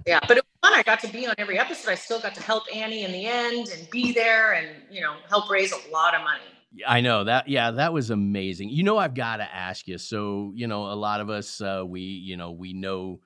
yeah, 0.06 0.20
but 0.28 0.38
it 0.38 0.44
was 0.44 0.70
fun. 0.70 0.78
I 0.78 0.84
got 0.84 1.00
to 1.02 1.08
be 1.08 1.26
on 1.26 1.36
every 1.38 1.58
episode. 1.58 1.92
I 1.92 1.96
still 1.96 2.20
got 2.20 2.36
to 2.36 2.42
help 2.42 2.64
Annie 2.74 3.04
in 3.04 3.12
the 3.12 3.26
end 3.26 3.70
and 3.70 3.90
be 3.90 4.12
there 4.12 4.54
and, 4.54 4.68
you 4.92 5.02
know, 5.02 5.16
help 5.28 5.50
raise 5.50 5.72
a 5.72 5.92
lot 5.92 6.14
of 6.14 6.22
money. 6.22 6.44
I 6.86 7.02
know 7.02 7.24
that. 7.24 7.48
Yeah, 7.48 7.72
that 7.72 7.94
was 7.94 8.12
amazing. 8.12 8.70
You 8.70 8.84
know, 8.84 8.98
I've 8.98 9.16
got 9.16 9.38
to 9.38 9.56
ask 9.56 9.88
you. 9.88 9.98
So, 9.98 10.52
you 10.54 10.68
know, 10.68 10.86
a 10.86 10.94
lot 10.94 11.20
of 11.20 11.30
us, 11.30 11.62
uh, 11.62 11.84
we, 11.86 12.02
you 12.02 12.38
know, 12.38 12.52
we 12.52 12.74
know 12.74 13.22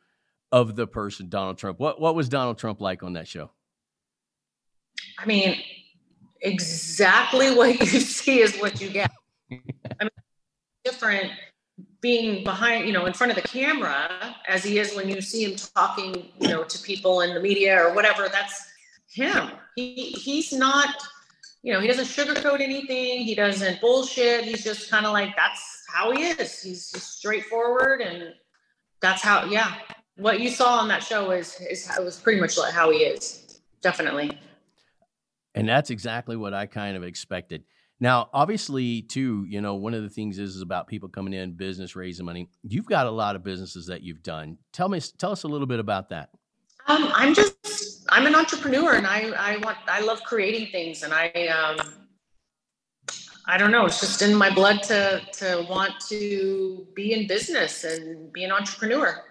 of 0.54 0.76
the 0.76 0.86
person 0.86 1.30
Donald 1.30 1.58
Trump. 1.58 1.80
What 1.80 2.00
what 2.00 2.16
was 2.16 2.30
Donald 2.30 2.60
Trump 2.60 2.80
like 2.80 3.02
on 3.02 3.14
that 3.14 3.28
show? 3.28 3.50
I 5.18 5.26
mean, 5.26 5.60
exactly 6.42 7.54
what 7.54 7.80
you 7.80 8.00
see 8.00 8.40
is 8.40 8.56
what 8.58 8.80
you 8.80 8.90
get. 8.90 9.12
I 9.52 9.58
mean, 10.02 10.10
different 10.86 11.32
being 12.02 12.44
behind, 12.44 12.86
you 12.86 12.94
know, 12.94 13.08
in 13.08 13.14
front 13.14 13.32
of 13.32 13.36
the 13.36 13.48
camera 13.48 14.36
as 14.48 14.64
he 14.64 14.78
is 14.78 14.96
when 14.96 15.10
you 15.10 15.22
see 15.22 15.44
him 15.44 15.56
talking, 15.56 16.30
you 16.40 16.50
know, 16.50 16.64
to 16.64 16.80
people 16.84 17.22
in 17.22 17.34
the 17.34 17.40
media 17.40 17.82
or 17.84 17.96
whatever. 17.96 18.30
That's 18.30 18.64
him. 19.10 19.50
He 19.76 20.12
he's 20.12 20.54
not 20.54 20.96
you 21.64 21.72
know, 21.72 21.80
he 21.80 21.88
doesn't 21.88 22.06
sugarcoat 22.06 22.60
anything. 22.60 23.24
He 23.24 23.34
doesn't 23.34 23.80
bullshit. 23.80 24.44
He's 24.44 24.66
just 24.66 24.92
kind 24.92 25.06
of 25.06 25.14
like, 25.14 25.34
that's 25.38 25.86
how 25.88 26.12
he 26.12 26.24
is. 26.26 26.62
He's, 26.62 26.92
he's, 26.92 27.04
straightforward. 27.04 28.02
And 28.02 28.34
that's 29.02 29.22
how, 29.22 29.46
yeah, 29.46 29.76
what 30.18 30.40
you 30.40 30.50
saw 30.50 30.80
on 30.80 30.88
that 30.90 31.04
show 31.04 31.32
is, 31.32 31.60
is 31.62 31.90
it 31.90 32.04
was 32.04 32.20
pretty 32.20 32.40
much 32.40 32.58
like 32.58 32.74
how 32.74 32.92
he 32.92 33.00
is. 33.00 33.60
Definitely. 33.82 34.38
And 35.56 35.68
that's 35.68 35.90
exactly 35.90 36.36
what 36.36 36.54
I 36.54 36.66
kind 36.66 36.98
of 36.98 37.04
expected. 37.04 37.64
Now, 38.00 38.30
obviously, 38.34 39.04
too, 39.04 39.46
you 39.48 39.62
know, 39.62 39.76
one 39.76 39.94
of 39.94 40.04
the 40.04 40.10
things 40.10 40.40
is, 40.40 40.56
is 40.56 40.62
about 40.62 40.88
people 40.88 41.08
coming 41.10 41.34
in, 41.34 41.54
business, 41.54 41.96
raising 41.96 42.26
money. 42.26 42.50
You've 42.64 42.86
got 42.86 43.06
a 43.06 43.12
lot 43.12 43.36
of 43.36 43.44
businesses 43.44 43.86
that 43.88 44.02
you've 44.02 44.24
done. 44.24 44.58
Tell 44.72 44.90
me, 44.90 45.00
tell 45.18 45.32
us 45.32 45.44
a 45.44 45.48
little 45.48 45.68
bit 45.68 45.80
about 45.80 46.10
that. 46.10 46.30
Um, 46.88 47.12
I'm 47.14 47.34
just 47.34 48.06
I'm 48.10 48.26
an 48.26 48.36
entrepreneur 48.36 48.96
and 48.96 49.08
I 49.08 49.32
I 49.38 49.58
want 49.58 49.78
I 49.88 50.02
love 50.02 50.22
creating 50.24 50.68
things 50.72 51.04
and 51.04 51.14
I 51.14 51.30
um 51.48 51.78
I 53.48 53.58
don't 53.58 53.72
know 53.72 53.86
it's 53.86 54.02
just 54.02 54.22
in 54.22 54.36
my 54.36 54.54
blood 54.54 54.84
to 54.84 55.22
to 55.34 55.66
want 55.70 55.94
to 56.10 56.86
be 56.94 57.14
in 57.14 57.28
business 57.28 57.86
and 57.86 58.32
be 58.34 58.44
an 58.44 58.52
entrepreneur. 58.52 59.24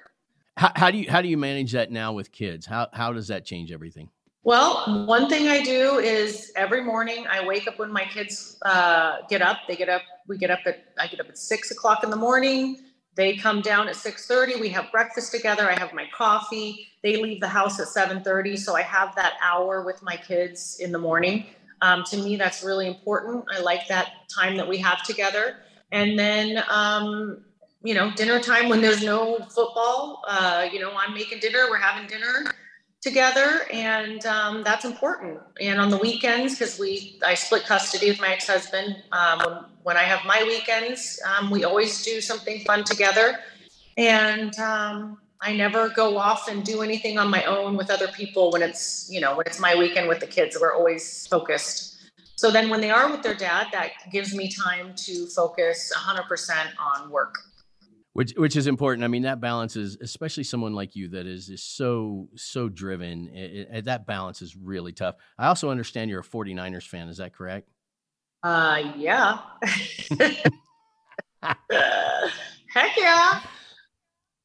How, 0.56 0.70
how 0.76 0.90
do 0.90 0.98
you 0.98 1.10
how 1.10 1.22
do 1.22 1.28
you 1.28 1.38
manage 1.38 1.72
that 1.72 1.90
now 1.90 2.12
with 2.12 2.30
kids? 2.30 2.66
How 2.66 2.88
how 2.92 3.12
does 3.12 3.28
that 3.28 3.44
change 3.44 3.72
everything? 3.72 4.10
Well, 4.44 5.06
one 5.06 5.28
thing 5.28 5.46
I 5.46 5.62
do 5.62 5.98
is 5.98 6.50
every 6.56 6.82
morning 6.82 7.26
I 7.30 7.46
wake 7.46 7.68
up 7.68 7.78
when 7.78 7.92
my 7.92 8.04
kids 8.04 8.58
uh, 8.62 9.18
get 9.28 9.40
up. 9.40 9.58
They 9.68 9.76
get 9.76 9.88
up. 9.88 10.02
We 10.26 10.36
get 10.36 10.50
up 10.50 10.60
at 10.66 10.84
I 10.98 11.06
get 11.06 11.20
up 11.20 11.28
at 11.28 11.38
six 11.38 11.70
o'clock 11.70 12.02
in 12.02 12.10
the 12.10 12.16
morning. 12.16 12.78
They 13.14 13.36
come 13.36 13.60
down 13.60 13.88
at 13.88 13.94
6:30. 13.94 14.60
We 14.60 14.70
have 14.70 14.90
breakfast 14.90 15.32
together. 15.32 15.70
I 15.70 15.78
have 15.78 15.92
my 15.92 16.08
coffee. 16.14 16.88
They 17.02 17.22
leave 17.22 17.40
the 17.40 17.48
house 17.48 17.78
at 17.78 17.88
7:30, 17.88 18.56
so 18.56 18.74
I 18.74 18.82
have 18.82 19.14
that 19.16 19.34
hour 19.42 19.84
with 19.84 20.02
my 20.02 20.16
kids 20.16 20.78
in 20.80 20.92
the 20.92 20.98
morning. 20.98 21.46
Um, 21.82 22.04
to 22.04 22.16
me, 22.16 22.36
that's 22.36 22.62
really 22.62 22.86
important. 22.86 23.44
I 23.52 23.60
like 23.60 23.86
that 23.88 24.28
time 24.34 24.56
that 24.56 24.68
we 24.68 24.78
have 24.78 25.02
together. 25.02 25.56
And 25.90 26.18
then, 26.18 26.62
um, 26.68 27.44
you 27.84 27.94
know, 27.94 28.12
dinner 28.12 28.40
time 28.40 28.68
when 28.68 28.80
there's 28.80 29.02
no 29.02 29.38
football. 29.50 30.22
Uh, 30.26 30.68
you 30.72 30.80
know, 30.80 30.92
I'm 30.96 31.14
making 31.14 31.40
dinner. 31.40 31.66
We're 31.68 31.78
having 31.78 32.08
dinner 32.08 32.52
together 33.02 33.62
and 33.72 34.24
um, 34.26 34.62
that's 34.62 34.84
important 34.84 35.40
and 35.60 35.80
on 35.80 35.90
the 35.90 35.96
weekends 35.96 36.54
because 36.54 36.78
we 36.78 37.18
i 37.26 37.34
split 37.34 37.64
custody 37.64 38.08
with 38.08 38.20
my 38.20 38.28
ex-husband 38.28 38.96
um, 39.10 39.66
when, 39.82 39.96
i 39.96 40.02
have 40.02 40.24
my 40.24 40.44
weekends 40.44 41.20
um, 41.26 41.50
we 41.50 41.64
always 41.64 42.04
do 42.04 42.20
something 42.20 42.60
fun 42.60 42.84
together 42.84 43.40
and 43.98 44.56
um, 44.60 45.18
i 45.40 45.52
never 45.54 45.88
go 45.88 46.16
off 46.16 46.48
and 46.48 46.64
do 46.64 46.80
anything 46.82 47.18
on 47.18 47.28
my 47.28 47.42
own 47.44 47.76
with 47.76 47.90
other 47.90 48.06
people 48.08 48.52
when 48.52 48.62
it's 48.62 49.08
you 49.10 49.20
know 49.20 49.36
when 49.36 49.46
it's 49.48 49.58
my 49.58 49.74
weekend 49.74 50.08
with 50.08 50.20
the 50.20 50.26
kids 50.26 50.56
we're 50.60 50.72
always 50.74 51.26
focused 51.26 52.12
so 52.36 52.52
then 52.52 52.70
when 52.70 52.80
they 52.80 52.90
are 52.90 53.10
with 53.10 53.22
their 53.24 53.34
dad 53.34 53.66
that 53.72 53.90
gives 54.12 54.32
me 54.32 54.48
time 54.48 54.94
to 54.94 55.26
focus 55.26 55.92
100% 55.96 56.52
on 56.78 57.10
work 57.10 57.34
which 58.12 58.32
which 58.36 58.56
is 58.56 58.66
important. 58.66 59.04
I 59.04 59.08
mean, 59.08 59.22
that 59.22 59.40
balance 59.40 59.76
is 59.76 59.96
especially 60.00 60.44
someone 60.44 60.74
like 60.74 60.94
you 60.94 61.08
that 61.08 61.26
is 61.26 61.48
is 61.48 61.62
so 61.62 62.28
so 62.36 62.68
driven. 62.68 63.28
It, 63.28 63.68
it, 63.72 63.84
that 63.86 64.06
balance 64.06 64.42
is 64.42 64.56
really 64.56 64.92
tough. 64.92 65.16
I 65.38 65.46
also 65.46 65.70
understand 65.70 66.10
you're 66.10 66.20
a 66.20 66.24
49ers 66.24 66.86
fan. 66.86 67.08
Is 67.08 67.16
that 67.18 67.34
correct? 67.34 67.68
Uh, 68.42 68.92
yeah. 68.96 69.38
Heck 71.42 72.96
yeah. 72.96 73.40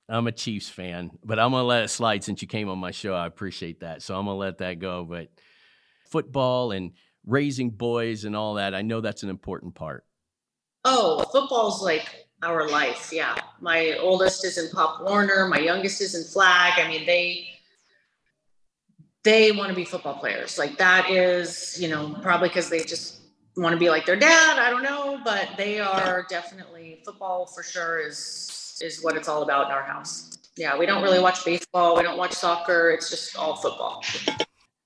I'm 0.10 0.28
a 0.28 0.32
Chiefs 0.32 0.70
fan, 0.70 1.12
but 1.24 1.38
I'm 1.38 1.52
gonna 1.52 1.64
let 1.64 1.84
it 1.84 1.90
slide 1.90 2.24
since 2.24 2.42
you 2.42 2.48
came 2.48 2.70
on 2.70 2.80
my 2.80 2.92
show. 2.92 3.14
I 3.14 3.28
appreciate 3.28 3.82
that, 3.82 4.02
so 4.02 4.18
I'm 4.18 4.26
gonna 4.26 4.38
let 4.38 4.60
that 4.60 4.80
go. 4.80 5.04
But 5.04 5.30
football 6.10 6.72
and 6.72 6.94
raising 7.26 7.72
boys 7.72 8.24
and 8.24 8.34
all 8.34 8.54
that, 8.54 8.74
I 8.74 8.84
know 8.84 9.02
that's 9.02 9.24
an 9.24 9.30
important 9.30 9.76
part. 9.76 10.06
Oh, 10.86 11.26
football's 11.34 11.84
like 11.84 12.27
our 12.44 12.70
life. 12.70 13.10
Yeah. 13.12 13.36
My 13.60 13.98
oldest 14.00 14.46
is 14.46 14.58
in 14.58 14.70
Pop 14.70 15.02
Warner. 15.02 15.48
My 15.48 15.60
youngest 15.60 16.02
is 16.02 16.16
in 16.16 16.24
Flag. 16.24 16.74
I 16.78 16.88
mean, 16.88 17.06
they 17.06 17.50
they 19.24 19.52
want 19.52 19.70
to 19.70 19.76
be 19.76 19.84
football 19.84 20.16
players. 20.16 20.58
Like 20.58 20.78
that 20.78 21.10
is, 21.10 21.78
you 21.80 21.90
know, 21.90 22.18
probably 22.22 22.50
because 22.50 22.70
they 22.70 22.84
just 22.84 23.22
want 23.58 23.74
to 23.74 23.80
be 23.80 23.90
like 23.90 24.06
their 24.06 24.16
dad. 24.16 24.60
I 24.60 24.70
don't 24.70 24.84
know, 24.84 25.20
but 25.24 25.50
they 25.58 25.80
are 25.80 26.26
definitely 26.30 27.02
football 27.04 27.46
for 27.48 27.64
sure 27.64 28.00
is 28.00 28.80
is 28.82 29.04
what 29.04 29.18
it's 29.18 29.28
all 29.28 29.42
about 29.42 29.66
in 29.66 29.72
our 29.72 29.84
house. 29.84 30.38
Yeah, 30.56 30.78
we 30.78 30.86
don't 30.86 31.04
really 31.04 31.20
watch 31.20 31.44
baseball. 31.44 31.96
We 31.96 32.04
don't 32.04 32.18
watch 32.18 32.34
soccer. 32.34 32.92
It's 32.92 33.10
just 33.10 33.36
all 33.36 33.56
football. 33.56 34.04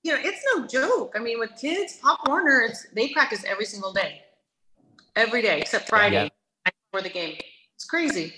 You 0.02 0.14
know, 0.14 0.18
it's 0.20 0.42
no 0.54 0.66
joke. 0.66 1.12
I 1.14 1.20
mean, 1.20 1.38
with 1.38 1.50
kids, 1.60 1.98
Pop 2.02 2.26
Warner, 2.26 2.62
it's 2.62 2.86
they 2.94 3.10
practice 3.10 3.44
every 3.44 3.64
single 3.64 3.92
day, 3.92 4.22
every 5.14 5.42
day 5.42 5.60
except 5.60 5.88
Friday. 5.88 6.24
Yeah 6.24 6.28
for 6.92 7.02
the 7.02 7.10
game. 7.10 7.36
It's 7.74 7.84
crazy. 7.84 8.32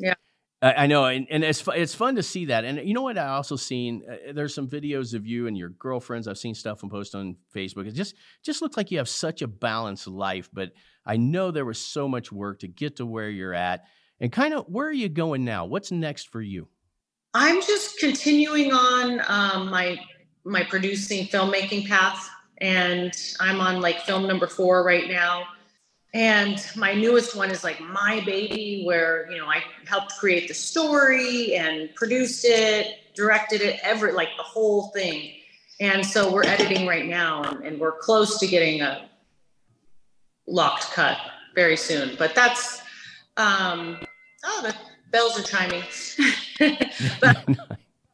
Yeah. 0.00 0.14
I 0.62 0.86
know, 0.88 1.06
and, 1.06 1.26
and 1.30 1.42
it's 1.42 1.66
it's 1.68 1.94
fun 1.94 2.16
to 2.16 2.22
see 2.22 2.46
that. 2.46 2.64
And 2.64 2.86
you 2.86 2.92
know 2.92 3.00
what? 3.02 3.16
I 3.16 3.28
also 3.28 3.56
seen 3.56 4.02
uh, 4.10 4.32
there's 4.34 4.54
some 4.54 4.68
videos 4.68 5.14
of 5.14 5.26
you 5.26 5.46
and 5.46 5.56
your 5.56 5.70
girlfriends. 5.70 6.28
I've 6.28 6.36
seen 6.36 6.54
stuff 6.54 6.82
and 6.82 6.90
post 6.90 7.14
on 7.14 7.36
Facebook. 7.54 7.86
It 7.86 7.92
just 7.92 8.14
just 8.42 8.60
looks 8.60 8.76
like 8.76 8.90
you 8.90 8.98
have 8.98 9.08
such 9.08 9.40
a 9.40 9.48
balanced 9.48 10.06
life. 10.06 10.50
But 10.52 10.72
I 11.06 11.16
know 11.16 11.50
there 11.50 11.64
was 11.64 11.78
so 11.78 12.08
much 12.08 12.30
work 12.30 12.58
to 12.58 12.68
get 12.68 12.96
to 12.96 13.06
where 13.06 13.30
you're 13.30 13.54
at. 13.54 13.84
And 14.20 14.30
kind 14.30 14.52
of 14.52 14.66
where 14.66 14.86
are 14.86 14.92
you 14.92 15.08
going 15.08 15.46
now? 15.46 15.64
What's 15.64 15.92
next 15.92 16.28
for 16.28 16.42
you? 16.42 16.68
I'm 17.32 17.62
just 17.62 17.98
continuing 17.98 18.72
on 18.72 19.22
um, 19.28 19.70
my 19.70 19.98
my 20.44 20.62
producing 20.64 21.26
filmmaking 21.26 21.88
path, 21.88 22.28
and 22.58 23.14
I'm 23.38 23.60
on 23.60 23.80
like 23.80 24.00
film 24.00 24.26
number 24.26 24.46
four 24.46 24.84
right 24.84 25.08
now 25.08 25.44
and 26.12 26.66
my 26.76 26.92
newest 26.92 27.36
one 27.36 27.50
is 27.50 27.62
like 27.62 27.80
my 27.80 28.20
baby 28.26 28.82
where 28.84 29.30
you 29.30 29.38
know 29.38 29.46
i 29.46 29.62
helped 29.86 30.16
create 30.18 30.48
the 30.48 30.54
story 30.54 31.54
and 31.54 31.94
produced 31.94 32.44
it 32.44 33.00
directed 33.14 33.60
it 33.60 33.78
every 33.82 34.12
like 34.12 34.30
the 34.36 34.42
whole 34.42 34.88
thing. 34.88 35.32
And 35.78 36.04
so 36.04 36.32
we're 36.32 36.44
editing 36.44 36.86
right 36.86 37.06
now 37.06 37.42
and, 37.42 37.64
and 37.64 37.80
we're 37.80 37.98
close 37.98 38.38
to 38.38 38.46
getting 38.46 38.82
a 38.82 39.08
locked 40.46 40.90
cut 40.92 41.18
very 41.54 41.76
soon. 41.76 42.16
But 42.18 42.34
that's 42.34 42.82
um 43.36 43.98
oh 44.44 44.62
the 44.62 44.74
bells 45.10 45.38
are 45.38 45.42
chiming. 45.42 45.82
But 47.20 47.46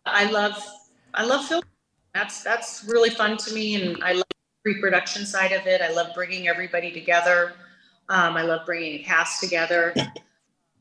i 0.04 0.30
love 0.30 0.56
i 1.14 1.24
love 1.24 1.46
film. 1.46 1.62
That's 2.14 2.42
that's 2.42 2.84
really 2.86 3.10
fun 3.10 3.36
to 3.38 3.52
me 3.52 3.74
and 3.74 4.02
i 4.04 4.12
love 4.12 4.28
the 4.28 4.72
pre-production 4.72 5.26
side 5.26 5.52
of 5.52 5.66
it. 5.66 5.80
I 5.80 5.92
love 5.92 6.14
bringing 6.14 6.48
everybody 6.48 6.92
together 6.92 7.54
um, 8.08 8.36
I 8.36 8.42
love 8.42 8.66
bringing 8.66 9.00
a 9.00 9.02
cast 9.02 9.40
together. 9.40 9.94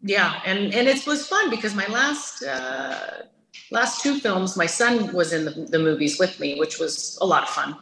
Yeah, 0.01 0.39
and 0.45 0.73
and 0.73 0.87
it 0.87 1.05
was 1.07 1.27
fun 1.27 1.49
because 1.49 1.73
my 1.73 1.87
last 1.87 2.43
uh, 2.43 3.23
last 3.71 4.01
two 4.01 4.19
films, 4.19 4.55
my 4.55 4.67
son 4.67 5.11
was 5.13 5.33
in 5.33 5.45
the, 5.45 5.51
the 5.51 5.79
movies 5.79 6.19
with 6.19 6.39
me, 6.39 6.59
which 6.59 6.79
was 6.79 7.17
a 7.21 7.25
lot 7.25 7.43
of 7.43 7.49
fun. 7.49 7.75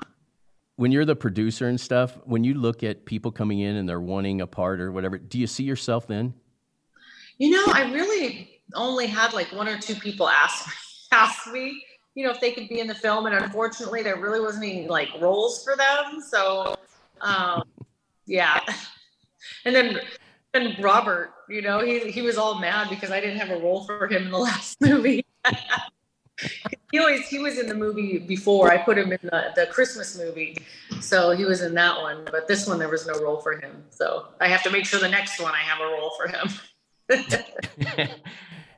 When 0.77 0.91
you're 0.91 1.05
the 1.05 1.15
producer 1.15 1.67
and 1.67 1.79
stuff, 1.79 2.17
when 2.25 2.43
you 2.43 2.55
look 2.55 2.81
at 2.83 3.05
people 3.05 3.31
coming 3.31 3.59
in 3.59 3.75
and 3.75 3.87
they're 3.87 4.01
wanting 4.01 4.41
a 4.41 4.47
part 4.47 4.79
or 4.79 4.91
whatever, 4.91 5.17
do 5.17 5.37
you 5.37 5.47
see 5.47 5.63
yourself 5.63 6.07
then? 6.07 6.33
You 7.37 7.51
know, 7.51 7.73
I 7.73 7.91
really 7.91 8.61
only 8.73 9.07
had 9.07 9.33
like 9.33 9.51
one 9.51 9.67
or 9.67 9.77
two 9.77 9.95
people 9.95 10.29
ask 10.29 10.73
ask 11.11 11.51
me, 11.51 11.83
you 12.15 12.25
know, 12.25 12.31
if 12.31 12.39
they 12.39 12.51
could 12.51 12.69
be 12.69 12.79
in 12.79 12.87
the 12.87 12.95
film, 12.95 13.25
and 13.25 13.35
unfortunately, 13.35 14.01
there 14.01 14.15
really 14.15 14.39
wasn't 14.39 14.63
any 14.63 14.87
like 14.87 15.09
roles 15.19 15.63
for 15.63 15.75
them. 15.75 16.21
So, 16.21 16.75
um, 17.21 17.63
yeah. 18.25 18.61
And 19.65 19.75
then 19.75 19.99
and 20.53 20.77
Robert, 20.83 21.33
you 21.49 21.61
know, 21.61 21.79
he 21.79 22.11
he 22.11 22.21
was 22.21 22.37
all 22.37 22.59
mad 22.59 22.89
because 22.89 23.11
I 23.11 23.19
didn't 23.19 23.39
have 23.39 23.49
a 23.49 23.59
role 23.59 23.83
for 23.85 24.07
him 24.07 24.23
in 24.23 24.31
the 24.31 24.37
last 24.49 24.79
movie. 24.81 25.25
he 26.91 26.99
always 26.99 27.27
he 27.27 27.39
was 27.39 27.57
in 27.57 27.67
the 27.67 27.75
movie 27.75 28.19
before. 28.19 28.71
I 28.71 28.77
put 28.77 28.97
him 28.97 29.11
in 29.11 29.19
the, 29.23 29.51
the 29.55 29.67
Christmas 29.67 30.17
movie. 30.17 30.57
So 31.01 31.31
he 31.31 31.45
was 31.45 31.61
in 31.61 31.73
that 31.75 31.99
one. 31.99 32.25
But 32.25 32.47
this 32.47 32.67
one 32.67 32.79
there 32.79 32.89
was 32.89 33.07
no 33.07 33.19
role 33.21 33.41
for 33.41 33.59
him. 33.59 33.83
So 33.89 34.27
I 34.39 34.47
have 34.47 34.63
to 34.63 34.69
make 34.69 34.85
sure 34.85 34.99
the 34.99 35.09
next 35.09 35.39
one 35.39 35.53
I 35.53 35.61
have 35.61 35.79
a 35.79 35.85
role 35.85 36.11
for 36.17 36.27
him. 36.27 36.49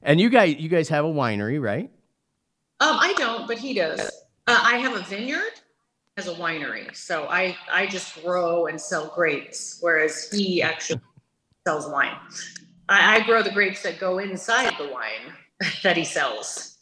and 0.02 0.20
you 0.20 0.30
guys 0.30 0.56
you 0.56 0.70
guys 0.70 0.90
have 0.90 1.06
a 1.06 1.10
winery, 1.10 1.62
right? 1.62 1.92
Um, 2.80 2.98
I 3.00 3.14
don't, 3.18 3.48
but 3.48 3.58
he 3.58 3.74
does. 3.74 4.00
Uh, 4.48 4.60
I 4.62 4.78
have 4.78 4.94
a 4.94 5.02
vineyard 5.04 5.62
as 6.18 6.28
a 6.28 6.34
winery. 6.34 6.96
So 6.96 7.28
I 7.30 7.58
I 7.72 7.88
just 7.88 8.24
grow 8.24 8.68
and 8.68 8.80
sell 8.80 9.12
grapes, 9.14 9.80
whereas 9.82 10.32
he 10.32 10.62
actually 10.62 11.02
sells 11.68 11.90
wine. 11.90 12.16
I, 12.88 13.18
I 13.18 13.26
grow 13.26 13.42
the 13.42 13.52
grapes 13.52 13.82
that 13.84 14.00
go 14.00 14.20
inside 14.20 14.74
the 14.78 14.88
wine 14.88 15.34
that 15.84 15.98
he 15.98 16.06
sells. 16.06 16.78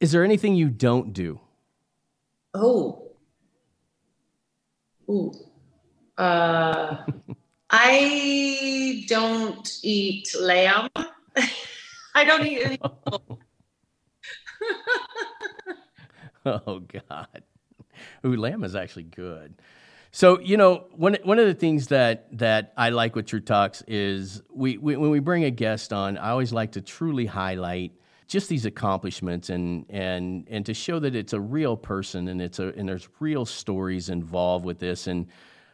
Is 0.00 0.12
there 0.12 0.24
anything 0.24 0.54
you 0.54 0.68
don't 0.68 1.12
do? 1.12 1.40
Oh. 2.52 3.12
Ooh. 5.08 5.32
Uh, 6.18 7.04
I 7.70 9.04
don't 9.08 9.78
eat 9.82 10.34
lamb. 10.38 10.88
I 12.14 12.24
don't 12.24 12.46
eat 12.46 12.62
any. 12.62 12.78
oh 16.46 16.80
God. 16.80 17.42
Ooh, 18.26 18.36
lamb 18.36 18.64
is 18.64 18.74
actually 18.74 19.04
good. 19.04 19.54
So 20.10 20.38
you 20.38 20.56
know, 20.56 20.86
one 20.92 21.16
one 21.24 21.38
of 21.38 21.46
the 21.46 21.54
things 21.54 21.88
that 21.88 22.28
that 22.38 22.72
I 22.76 22.90
like 22.90 23.16
with 23.16 23.26
True 23.26 23.40
Talks 23.40 23.82
is 23.88 24.42
we, 24.52 24.78
we 24.78 24.96
when 24.96 25.10
we 25.10 25.18
bring 25.18 25.44
a 25.44 25.50
guest 25.50 25.92
on, 25.92 26.16
I 26.18 26.30
always 26.30 26.52
like 26.52 26.72
to 26.72 26.80
truly 26.80 27.26
highlight 27.26 27.92
just 28.26 28.48
these 28.48 28.64
accomplishments 28.64 29.50
and 29.50 29.84
and 29.90 30.46
and 30.48 30.64
to 30.66 30.74
show 30.74 30.98
that 30.98 31.14
it's 31.14 31.32
a 31.32 31.40
real 31.40 31.76
person 31.76 32.28
and 32.28 32.40
it's 32.40 32.58
a 32.58 32.68
and 32.76 32.88
there's 32.88 33.08
real 33.20 33.44
stories 33.44 34.08
involved 34.08 34.64
with 34.64 34.78
this 34.78 35.06
and 35.06 35.26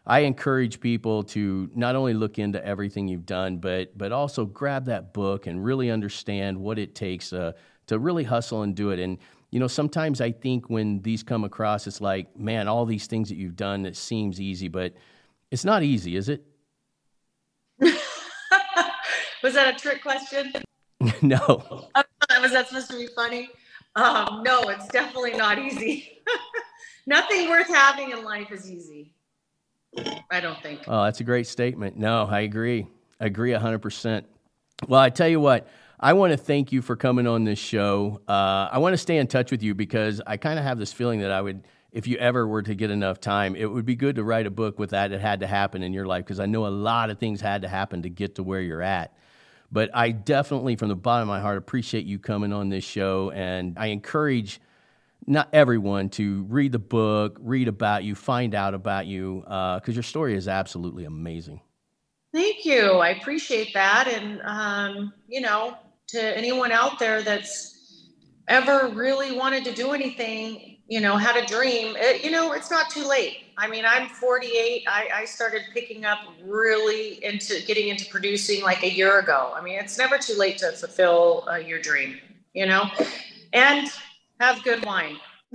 I 0.06 0.20
encourage 0.20 0.80
people 0.80 1.22
to 1.24 1.70
not 1.74 1.94
only 1.94 2.14
look 2.14 2.38
into 2.38 2.64
everything 2.64 3.08
you've 3.08 3.26
done 3.26 3.58
but 3.58 3.96
but 3.96 4.10
also 4.10 4.44
grab 4.44 4.86
that 4.86 5.12
book 5.12 5.46
and 5.46 5.64
really 5.64 5.90
understand 5.90 6.58
what 6.58 6.78
it 6.78 6.94
takes 6.94 7.32
uh, 7.32 7.52
to 7.86 7.98
really 7.98 8.24
hustle 8.24 8.62
and 8.62 8.74
do 8.74 8.90
it 8.90 8.98
and 8.98 9.18
you 9.50 9.58
know, 9.58 9.66
sometimes 9.66 10.20
I 10.20 10.30
think 10.32 10.70
when 10.70 11.02
these 11.02 11.22
come 11.22 11.44
across, 11.44 11.86
it's 11.86 12.00
like, 12.00 12.36
man, 12.38 12.68
all 12.68 12.86
these 12.86 13.06
things 13.06 13.28
that 13.28 13.36
you've 13.36 13.56
done, 13.56 13.84
it 13.84 13.96
seems 13.96 14.40
easy, 14.40 14.68
but 14.68 14.94
it's 15.50 15.64
not 15.64 15.82
easy, 15.82 16.16
is 16.16 16.28
it? 16.28 16.44
was 17.80 19.54
that 19.54 19.74
a 19.74 19.78
trick 19.78 20.02
question? 20.02 20.52
no. 21.22 21.88
Was 22.40 22.52
that 22.52 22.68
supposed 22.68 22.90
to 22.90 22.96
be 22.96 23.08
funny? 23.08 23.50
Um, 23.96 24.42
no, 24.44 24.62
it's 24.62 24.86
definitely 24.88 25.32
not 25.32 25.58
easy. 25.58 26.18
Nothing 27.06 27.48
worth 27.48 27.66
having 27.66 28.12
in 28.12 28.22
life 28.24 28.52
is 28.52 28.70
easy. 28.70 29.14
I 30.30 30.40
don't 30.40 30.62
think. 30.62 30.82
Oh, 30.86 31.04
that's 31.04 31.18
a 31.20 31.24
great 31.24 31.48
statement. 31.48 31.96
No, 31.96 32.24
I 32.30 32.40
agree. 32.40 32.86
I 33.20 33.26
agree 33.26 33.50
100%. 33.50 34.24
Well, 34.86 35.00
I 35.00 35.10
tell 35.10 35.28
you 35.28 35.40
what, 35.40 35.66
I 36.02 36.14
want 36.14 36.32
to 36.32 36.38
thank 36.38 36.72
you 36.72 36.80
for 36.80 36.96
coming 36.96 37.26
on 37.26 37.44
this 37.44 37.58
show. 37.58 38.22
Uh, 38.26 38.70
I 38.72 38.78
want 38.78 38.94
to 38.94 38.98
stay 38.98 39.18
in 39.18 39.26
touch 39.26 39.50
with 39.50 39.62
you 39.62 39.74
because 39.74 40.22
I 40.26 40.38
kind 40.38 40.58
of 40.58 40.64
have 40.64 40.78
this 40.78 40.94
feeling 40.94 41.20
that 41.20 41.30
I 41.30 41.42
would, 41.42 41.66
if 41.92 42.06
you 42.06 42.16
ever 42.16 42.46
were 42.46 42.62
to 42.62 42.74
get 42.74 42.90
enough 42.90 43.20
time, 43.20 43.54
it 43.54 43.66
would 43.66 43.84
be 43.84 43.96
good 43.96 44.16
to 44.16 44.24
write 44.24 44.46
a 44.46 44.50
book 44.50 44.78
with 44.78 44.90
that. 44.90 45.12
It 45.12 45.20
had 45.20 45.40
to 45.40 45.46
happen 45.46 45.82
in 45.82 45.92
your 45.92 46.06
life 46.06 46.24
because 46.24 46.40
I 46.40 46.46
know 46.46 46.66
a 46.66 46.68
lot 46.68 47.10
of 47.10 47.18
things 47.18 47.42
had 47.42 47.60
to 47.62 47.68
happen 47.68 48.00
to 48.02 48.08
get 48.08 48.36
to 48.36 48.42
where 48.42 48.62
you're 48.62 48.80
at. 48.80 49.14
But 49.70 49.90
I 49.92 50.12
definitely, 50.12 50.74
from 50.74 50.88
the 50.88 50.96
bottom 50.96 51.28
of 51.28 51.34
my 51.34 51.40
heart, 51.40 51.58
appreciate 51.58 52.06
you 52.06 52.18
coming 52.18 52.54
on 52.54 52.70
this 52.70 52.82
show. 52.82 53.30
And 53.32 53.78
I 53.78 53.88
encourage 53.88 54.58
not 55.26 55.50
everyone 55.52 56.08
to 56.10 56.44
read 56.44 56.72
the 56.72 56.78
book, 56.78 57.36
read 57.42 57.68
about 57.68 58.04
you, 58.04 58.14
find 58.14 58.54
out 58.54 58.72
about 58.72 59.06
you, 59.06 59.42
because 59.44 59.82
uh, 59.88 59.92
your 59.92 60.02
story 60.02 60.34
is 60.34 60.48
absolutely 60.48 61.04
amazing. 61.04 61.60
Thank 62.32 62.64
you. 62.64 62.92
I 62.94 63.10
appreciate 63.10 63.74
that. 63.74 64.08
And, 64.08 64.40
um, 64.44 65.12
you 65.28 65.42
know, 65.42 65.76
to 66.10 66.36
anyone 66.36 66.72
out 66.72 66.98
there 66.98 67.22
that's 67.22 68.06
ever 68.48 68.88
really 68.94 69.32
wanted 69.32 69.64
to 69.64 69.72
do 69.72 69.92
anything, 69.92 70.78
you 70.88 71.00
know, 71.00 71.16
had 71.16 71.36
a 71.36 71.46
dream, 71.46 71.94
it, 71.96 72.24
you 72.24 72.30
know, 72.30 72.52
it's 72.52 72.70
not 72.70 72.90
too 72.90 73.06
late. 73.06 73.44
I 73.56 73.68
mean, 73.68 73.84
I'm 73.86 74.08
48. 74.08 74.84
I, 74.88 75.08
I 75.14 75.24
started 75.24 75.62
picking 75.72 76.04
up 76.04 76.18
really 76.42 77.22
into 77.24 77.62
getting 77.66 77.88
into 77.88 78.06
producing 78.10 78.62
like 78.62 78.82
a 78.82 78.90
year 78.90 79.18
ago. 79.20 79.52
I 79.54 79.60
mean, 79.60 79.78
it's 79.78 79.98
never 79.98 80.18
too 80.18 80.34
late 80.36 80.58
to 80.58 80.72
fulfill 80.72 81.46
uh, 81.48 81.56
your 81.56 81.80
dream, 81.80 82.18
you 82.54 82.66
know, 82.66 82.84
and 83.52 83.88
have 84.40 84.64
good 84.64 84.84
wine. 84.84 85.18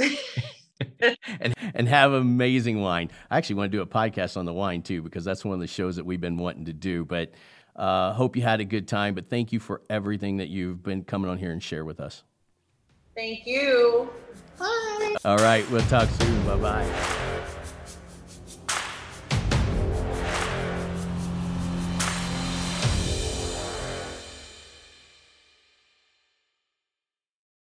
and 1.39 1.53
and 1.73 1.87
have 1.87 2.13
amazing 2.13 2.79
wine. 2.81 3.09
I 3.29 3.37
actually 3.37 3.55
want 3.55 3.71
to 3.71 3.77
do 3.77 3.81
a 3.81 3.87
podcast 3.87 4.37
on 4.37 4.45
the 4.45 4.53
wine 4.53 4.83
too 4.83 5.01
because 5.01 5.25
that's 5.25 5.43
one 5.43 5.55
of 5.55 5.59
the 5.59 5.67
shows 5.67 5.95
that 5.95 6.05
we've 6.05 6.21
been 6.21 6.37
wanting 6.37 6.65
to 6.65 6.73
do. 6.73 7.05
But 7.05 7.31
uh, 7.75 8.13
hope 8.13 8.35
you 8.35 8.41
had 8.41 8.59
a 8.59 8.65
good 8.65 8.87
time, 8.87 9.15
but 9.15 9.29
thank 9.29 9.51
you 9.51 9.59
for 9.59 9.81
everything 9.89 10.37
that 10.37 10.47
you've 10.47 10.83
been 10.83 11.03
coming 11.03 11.29
on 11.29 11.37
here 11.37 11.51
and 11.51 11.61
share 11.61 11.85
with 11.85 11.99
us. 11.99 12.23
Thank 13.15 13.45
you. 13.45 14.09
Bye. 14.57 15.15
All 15.25 15.37
right, 15.37 15.69
we'll 15.71 15.81
talk 15.83 16.09
soon. 16.09 16.45
Bye 16.45 16.57
bye. 16.57 17.41